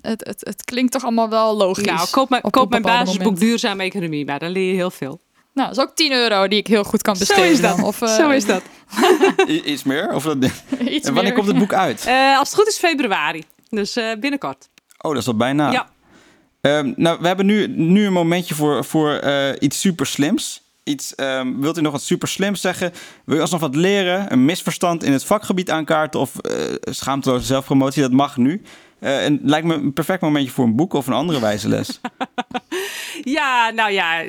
[0.00, 1.84] het, het, het klinkt toch allemaal wel logisch.
[1.84, 3.40] Nou, koop, mijn- op koop mijn basisboek moment.
[3.40, 5.20] Duurzame Economie, maar dan leer je heel veel.
[5.54, 7.50] Nou, dat is ook 10 euro die ik heel goed kan Zo besteden.
[7.50, 7.76] is dat.
[7.76, 7.86] dan.
[7.86, 8.62] Of, eh, Zo is dat.
[9.64, 10.12] Iets meer?
[10.14, 10.36] Of dat...
[10.80, 11.32] iets en wanneer meer.
[11.32, 12.04] komt het boek uit?
[12.06, 13.44] Eh, als het goed is februari.
[13.68, 14.68] Dus eh, binnenkort.
[14.98, 15.70] Oh, dat is al bijna.
[15.72, 15.88] Ja.
[16.64, 20.62] Ehm, nou, we hebben nu, nu een momentje voor, voor eh, iets super slims.
[20.84, 22.92] Iets, ehm, wilt u nog wat super slims zeggen?
[23.24, 24.32] Wil je alsnog wat leren?
[24.32, 26.20] Een misverstand in het vakgebied aankaarten?
[26.20, 28.02] Of eh schaamteloze zelfpromotie?
[28.02, 28.62] Dat mag nu.
[28.98, 31.68] Eh, en het lijkt me een perfect momentje voor een boek of een andere wijze
[31.68, 31.88] les.
[33.24, 34.22] Ja, nou ja,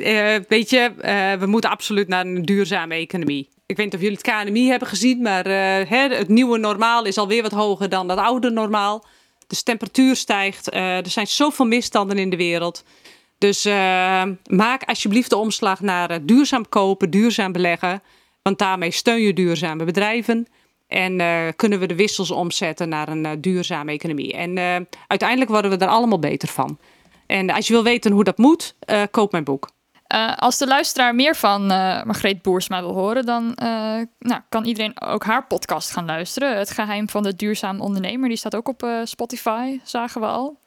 [0.47, 0.91] weet je,
[1.39, 3.49] we moeten absoluut naar een duurzame economie.
[3.65, 5.43] Ik weet niet of jullie het KNMI hebben gezien, maar
[5.87, 9.05] hè, het nieuwe normaal is alweer wat hoger dan dat oude normaal.
[9.47, 12.83] Dus temperatuur stijgt, eh, er zijn zoveel misstanden in de wereld.
[13.37, 18.01] Dus eh, maak alsjeblieft de omslag naar eh, duurzaam kopen, duurzaam beleggen.
[18.41, 20.47] Want daarmee steun je duurzame bedrijven.
[20.87, 21.17] En
[21.55, 24.33] kunnen we de wissels omzetten naar een duurzame economie.
[24.33, 26.77] En uiteindelijk worden we er allemaal beter van.
[27.25, 28.75] En als je wil weten hoe dat moet,
[29.11, 29.69] koop mijn boek.
[30.07, 33.67] Eh, als de luisteraar meer van eh Margreet Boersma wil horen, dan eh,
[34.19, 36.57] nou, kan iedereen ook haar podcast gaan luisteren.
[36.57, 38.27] Het geheim van de duurzaam ondernemer.
[38.29, 40.57] Die staat ook op eh, Spotify, zagen we al.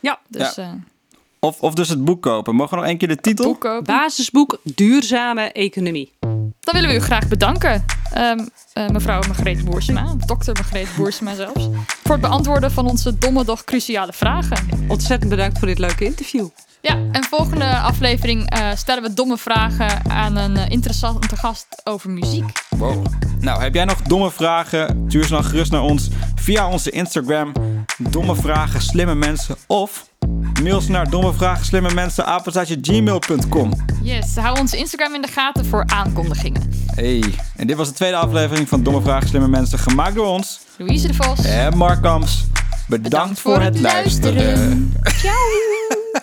[0.00, 0.18] Ja.
[0.28, 0.62] Dus Ja.
[0.62, 0.68] eh
[1.40, 2.54] Of, of dus het boek kopen.
[2.54, 3.44] Mogen we nog één keer de titel?
[3.44, 3.84] boek kopen.
[3.84, 6.12] Basisboek Duurzame Economie.
[6.60, 11.68] Dan willen we u graag bedanken, ehm, eh, mevrouw Margreet Boersma, dokter Margreet Boersma zelfs,
[12.02, 14.68] voor het beantwoorden van onze domme, doch cruciale vragen.
[14.88, 16.48] Ontzettend bedankt voor dit leuke interview.
[16.82, 22.10] Ja, en volgende aflevering eh, stellen we domme vragen aan een eh, interessante gast over
[22.10, 22.52] muziek.
[22.68, 23.06] Wow.
[23.40, 25.04] Nou, heb jij nog domme vragen?
[25.08, 27.52] Stuur ze dan gerust naar ons via onze Instagram.
[27.98, 29.56] Domme vragen, slimme mensen.
[29.66, 30.08] Of
[30.62, 32.24] mail ze naar domme vragen, slimme mensen,
[32.82, 33.72] gmail.com.
[34.02, 36.70] Yes, hou onze Instagram in de gaten voor aankondigingen.
[36.94, 37.24] Hey,
[37.56, 41.06] en dit was de tweede aflevering van Domme Vragen, Slimme Mensen, gemaakt door ons Louise
[41.06, 41.44] de Vos.
[41.44, 42.44] en Mark Kamps.
[42.88, 44.94] Bedankt, voor, het luisteren.
[45.02, 45.34] Ciao!